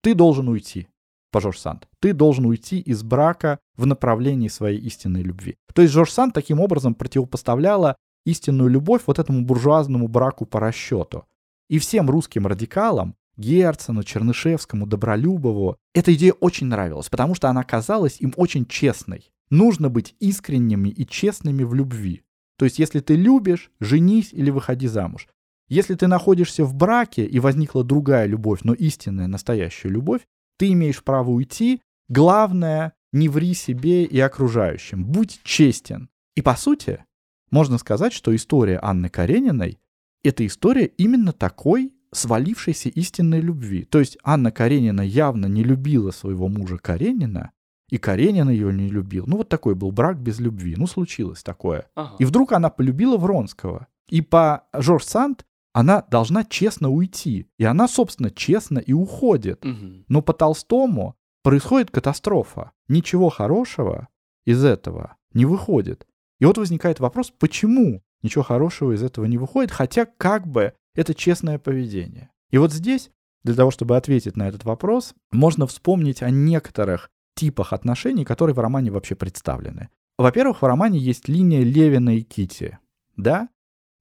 [0.02, 0.88] ты должен уйти.
[1.30, 1.86] По Жорж Санд.
[2.00, 5.56] Ты должен уйти из брака в направлении своей истинной любви.
[5.74, 11.26] То есть Жорж Санд таким образом противопоставляла истинную любовь вот этому буржуазному браку по расчету.
[11.68, 18.20] И всем русским радикалам, Герцену, Чернышевскому, Добролюбову, эта идея очень нравилась, потому что она казалась
[18.20, 19.30] им очень честной.
[19.48, 22.22] Нужно быть искренними и честными в любви.
[22.58, 25.28] То есть, если ты любишь, женись или выходи замуж.
[25.68, 30.22] Если ты находишься в браке и возникла другая любовь, но истинная, настоящая любовь,
[30.58, 31.80] ты имеешь право уйти.
[32.08, 35.04] Главное, не ври себе и окружающим.
[35.04, 36.08] Будь честен.
[36.34, 37.04] И по сути,
[37.50, 39.78] можно сказать, что история Анны Карениной—
[40.24, 43.84] это история именно такой свалившейся истинной любви.
[43.84, 47.52] То есть Анна Каренина явно не любила своего мужа Каренина,
[47.90, 49.24] и Каренин ее не любил.
[49.26, 50.74] Ну вот такой был брак без любви.
[50.76, 51.86] Ну случилось такое.
[51.94, 52.16] Ага.
[52.18, 53.86] И вдруг она полюбила Вронского.
[54.08, 57.46] И по Жорж Санд она должна честно уйти.
[57.58, 59.64] И она, собственно, честно и уходит.
[59.64, 60.04] Мгм.
[60.08, 62.72] Но по Толстому происходит катастрофа.
[62.88, 64.08] Ничего хорошего
[64.44, 66.06] из этого не выходит.
[66.40, 71.14] И вот возникает вопрос, почему ничего хорошего из этого не выходит, хотя как бы это
[71.14, 72.30] честное поведение.
[72.50, 73.10] И вот здесь,
[73.44, 78.58] для того, чтобы ответить на этот вопрос, можно вспомнить о некоторых типах отношений, которые в
[78.58, 79.90] романе вообще представлены.
[80.18, 82.78] Во-первых, в романе есть линия Левина и Кити,
[83.16, 83.48] да?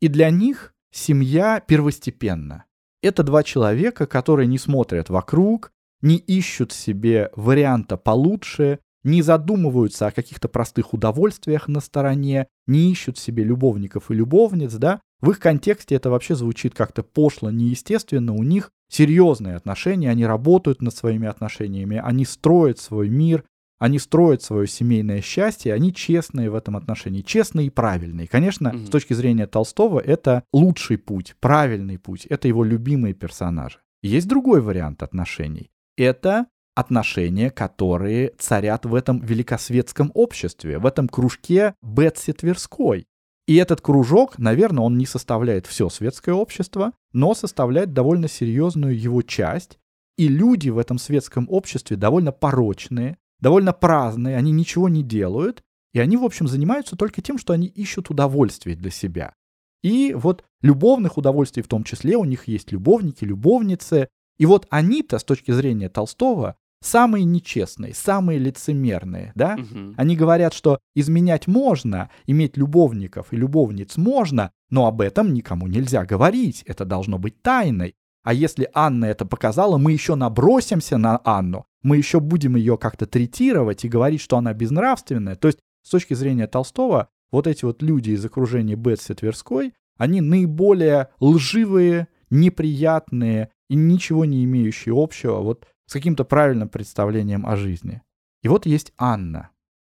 [0.02, 2.66] И для них семья первостепенна.
[3.04, 5.72] Это два человека, которые не смотрят вокруг,
[6.02, 13.20] не ищут себе варианта получше, не задумываются о каких-то простых удовольствиях на стороне, не ищут
[13.20, 15.00] себе любовников и любовниц, да?
[15.22, 18.34] В их контексте это вообще звучит как-то пошло, неестественно.
[18.34, 23.44] У них серьезные отношения, они работают над своими отношениями, они строят свой мир,
[23.80, 28.28] они строят свое семейное счастье, они честные в этом отношении, честные и правильные.
[28.28, 28.86] Конечно, Мгм.
[28.88, 33.80] с точки зрения Толстого, это лучший путь, правильный путь, это его любимые персонажи.
[34.02, 35.70] Есть другой вариант отношений.
[35.98, 36.46] Это
[36.76, 43.08] отношения, которые царят в этом великосветском обществе, в этом кружке Бетси Тверской.
[43.48, 49.22] И этот кружок, наверное, он не составляет все светское общество, но составляет довольно серьезную его
[49.22, 49.80] часть.
[50.18, 55.64] И люди в этом светском обществе довольно порочные, довольно праздные, они ничего не делают,
[55.94, 59.34] и они, в общем, занимаются только тем, что они ищут удовольствие для себя.
[59.82, 64.10] И вот любовных удовольствий в том числе, у них есть любовники, любовницы.
[64.38, 69.58] И вот они-то, с точки зрения Толстого, самые нечестные, самые лицемерные, да?
[69.58, 69.96] Мгм.
[69.98, 76.06] Они говорят, что изменять можно, иметь любовников и любовниц можно, но об этом никому нельзя
[76.06, 77.96] говорить, это должно быть тайной.
[78.24, 83.06] А если Анна это показала, мы еще набросимся на Анну, мы еще будем ее как-то
[83.06, 85.36] третировать и говорить, что она безнравственная.
[85.36, 90.22] То есть, с точки зрения Толстого, вот эти вот люди из окружения Бетси Тверской, они
[90.22, 98.02] наиболее лживые, неприятные и ничего не имеющие общего вот с каким-то правильным представлением о жизни.
[98.44, 99.50] И вот есть Анна.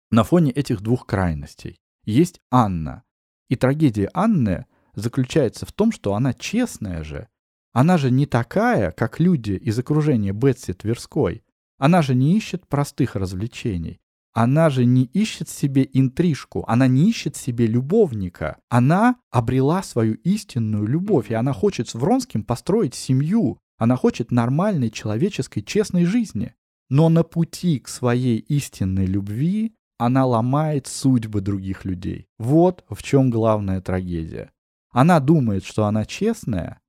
[0.09, 3.03] На фоне этих двух крайностей есть Анна.
[3.49, 7.27] И трагедия Анны заключается в том, что она честная же.
[7.73, 11.43] Она же не такая, как люди из окружения Бетси Тверской.
[11.77, 13.99] Она же не ищет простых развлечений.
[14.33, 18.57] Она же не ищет себе интрижку, она не ищет себе любовника.
[18.69, 23.59] Она обрела свою истинную любовь, и она хочет с Вронским построить семью.
[23.77, 26.53] Она хочет нормальной человеческой честной жизни.
[26.89, 32.27] Но на пути к своей истинной любви она ломает судьбы других людей.
[32.37, 34.51] Вот в чем главная трагедия.
[34.91, 36.79] Она думает, что она честная,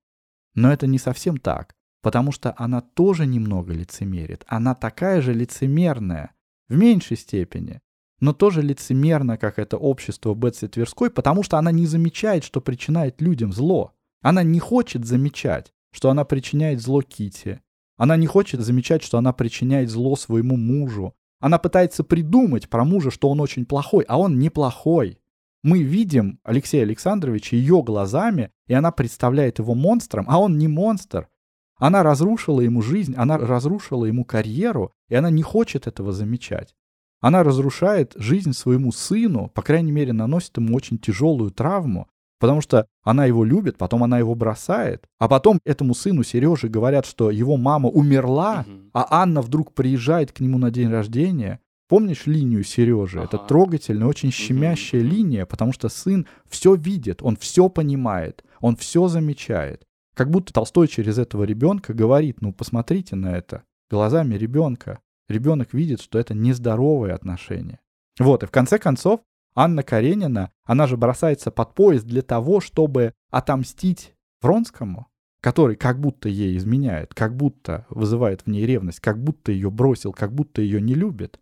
[0.54, 4.44] но это не совсем так, потому что она тоже немного лицемерит.
[4.46, 6.32] Она такая же лицемерная,
[6.68, 7.80] в меньшей степени,
[8.20, 13.20] но тоже лицемерно, как это общество Бетси Тверской, потому что она не замечает, что причиняет
[13.20, 13.94] людям зло.
[14.20, 17.60] Она не хочет замечать, что она причиняет зло Кити.
[17.96, 21.14] Она не хочет замечать, что она причиняет зло своему мужу.
[21.40, 25.18] Она пытается придумать про мужа, что он очень плохой, а он неплохой.
[25.62, 31.28] Мы видим Алексея Александровича ее глазами, и она представляет его монстром, а он не монстр.
[31.76, 36.74] Она разрушила ему жизнь, она разрушила ему карьеру, и она не хочет этого замечать.
[37.20, 42.08] Она разрушает жизнь своему сыну, по крайней мере, наносит ему очень тяжелую травму,
[42.38, 47.06] потому что она его любит, потом она его бросает, а потом этому сыну Сереже говорят,
[47.06, 51.60] что его мама умерла, а Анна вдруг приезжает к нему на день рождения.
[51.88, 53.18] Помнишь линию Сережи?
[53.18, 53.26] Ага.
[53.26, 55.10] Это трогательная, очень щемящая угу.
[55.10, 59.84] линия, потому что сын все видит, он все понимает, он все замечает.
[60.14, 64.98] Как будто Толстой через этого ребенка говорит, ну посмотрите на это глазами ребенка.
[65.28, 67.80] Ребенок видит, что это нездоровые отношения.
[68.18, 69.20] Вот, и в конце концов,
[69.58, 75.08] Анна Каренина, она же бросается под поезд для того, чтобы отомстить Вронскому,
[75.40, 80.12] который как будто ей изменяет, как будто вызывает в ней ревность, как будто ее бросил,
[80.12, 81.40] как будто ее не любит.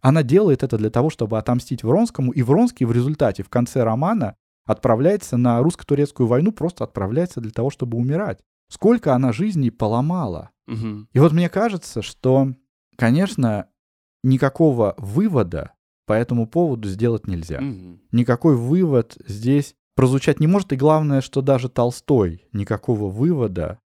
[0.00, 4.34] Она делает это для того, чтобы отомстить Вронскому, и Вронский в результате, в конце романа,
[4.66, 8.40] отправляется на русско-турецкую войну, просто отправляется для того, чтобы умирать.
[8.70, 10.50] Сколько она жизней поломала.
[10.66, 11.06] Угу.
[11.12, 12.54] И вот мне кажется, что,
[12.96, 13.68] конечно,
[14.24, 15.74] никакого вывода
[16.06, 17.58] по этому поводу сделать нельзя.
[17.58, 18.00] Угу.
[18.12, 23.78] Никакой вывод здесь прозвучать не может, и главное, что даже Толстой никакого вывода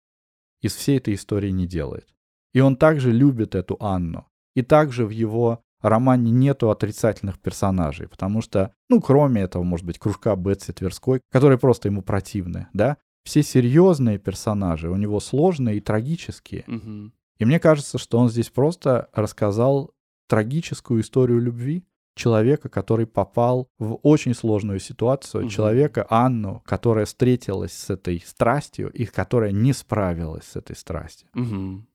[0.62, 2.08] из всей этой истории не делает.
[2.54, 4.26] И он также любит эту Анну.
[4.56, 10.00] И также в его романе нету отрицательных персонажей, потому что, ну, кроме этого, может быть,
[10.00, 15.82] кружка Бетси Тверской, которые просто ему противны, да, все серьезные персонажи у него сложные и
[15.82, 16.64] трагические.
[16.68, 17.12] Угу.
[17.40, 19.92] И мне кажется, что он здесь просто рассказал
[20.28, 21.84] трагическую историю любви
[22.16, 25.50] человека, который попал в очень сложную ситуацию, угу.
[25.50, 31.28] человека Анну, которая встретилась с этой страстью и которая не справилась с этой страстью.
[31.36, 31.86] Угу.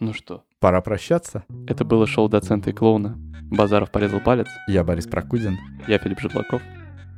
[0.00, 0.44] Ну что?
[0.58, 1.44] Пора прощаться.
[1.66, 3.16] Это было шоу доцента и клоуна.
[3.44, 4.48] Базаров порезал палец.
[4.68, 5.56] Я Борис Прокудин.
[5.86, 6.60] Я Филипп Житлаков.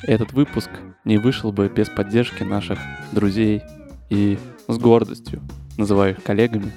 [0.02, 0.70] Этот выпуск
[1.04, 2.78] не вышел бы без поддержки наших
[3.12, 3.62] друзей
[4.10, 4.38] и
[4.68, 5.42] с гордостью
[5.76, 6.70] называю их коллегами.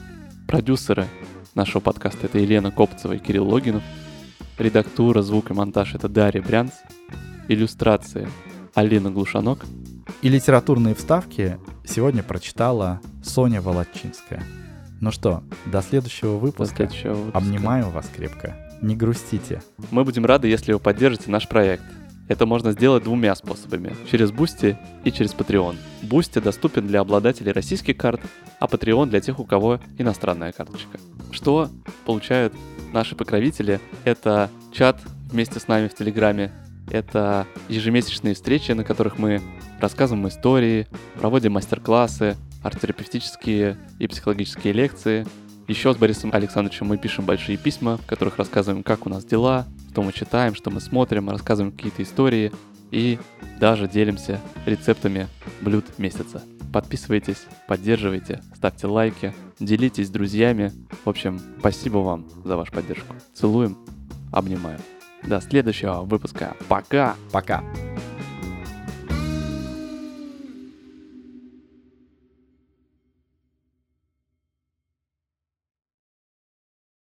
[0.47, 1.05] Продюсеры
[1.53, 3.83] нашего подкаста это Елена Копцева и Кирилл Логинов.
[4.57, 6.71] Редактура, звук и монтаж это Дарья Брянц.
[7.47, 8.27] Иллюстрации
[8.73, 9.65] Алина Глушанок.
[10.21, 14.43] И литературные вставки сегодня прочитала Соня Володчинская.
[14.99, 16.83] Ну что, до следующего выпуска.
[16.83, 17.37] До следующего выпуска.
[17.37, 18.55] Обнимаю вас крепко.
[18.81, 19.63] Не грустите.
[19.89, 21.83] Мы будем рады, если вы поддержите наш проект.
[22.27, 23.95] Это можно сделать двумя способами.
[24.09, 25.75] Через Boosty и через Patreon.
[26.03, 28.21] Boosty доступен для обладателей российских карт,
[28.59, 30.99] а Patreon для тех, у кого иностранная карточка.
[31.31, 31.69] Что
[32.05, 32.53] получают
[32.93, 33.79] наши покровители?
[34.03, 35.01] Это чат
[35.31, 36.51] вместе с нами в Телеграме,
[36.89, 39.41] это ежемесячные встречи, на которых мы
[39.79, 40.87] рассказываем истории,
[41.19, 45.25] проводим мастер-классы, арт-терапевтические и психологические лекции.
[45.67, 49.65] Еще с Борисом Александровичем мы пишем большие письма, в которых рассказываем, как у нас дела,
[49.91, 52.51] что мы читаем, что мы смотрим, рассказываем какие-то истории
[52.91, 53.19] и
[53.59, 55.27] даже делимся рецептами
[55.61, 56.43] блюд месяца.
[56.71, 60.71] Подписывайтесь, поддерживайте, ставьте лайки, делитесь с друзьями.
[61.03, 63.15] В общем, спасибо вам за вашу поддержку.
[63.33, 63.77] Целуем,
[64.31, 64.79] обнимаем.
[65.23, 66.55] До следующего выпуска.
[66.67, 67.15] Пока!
[67.31, 67.63] Пока!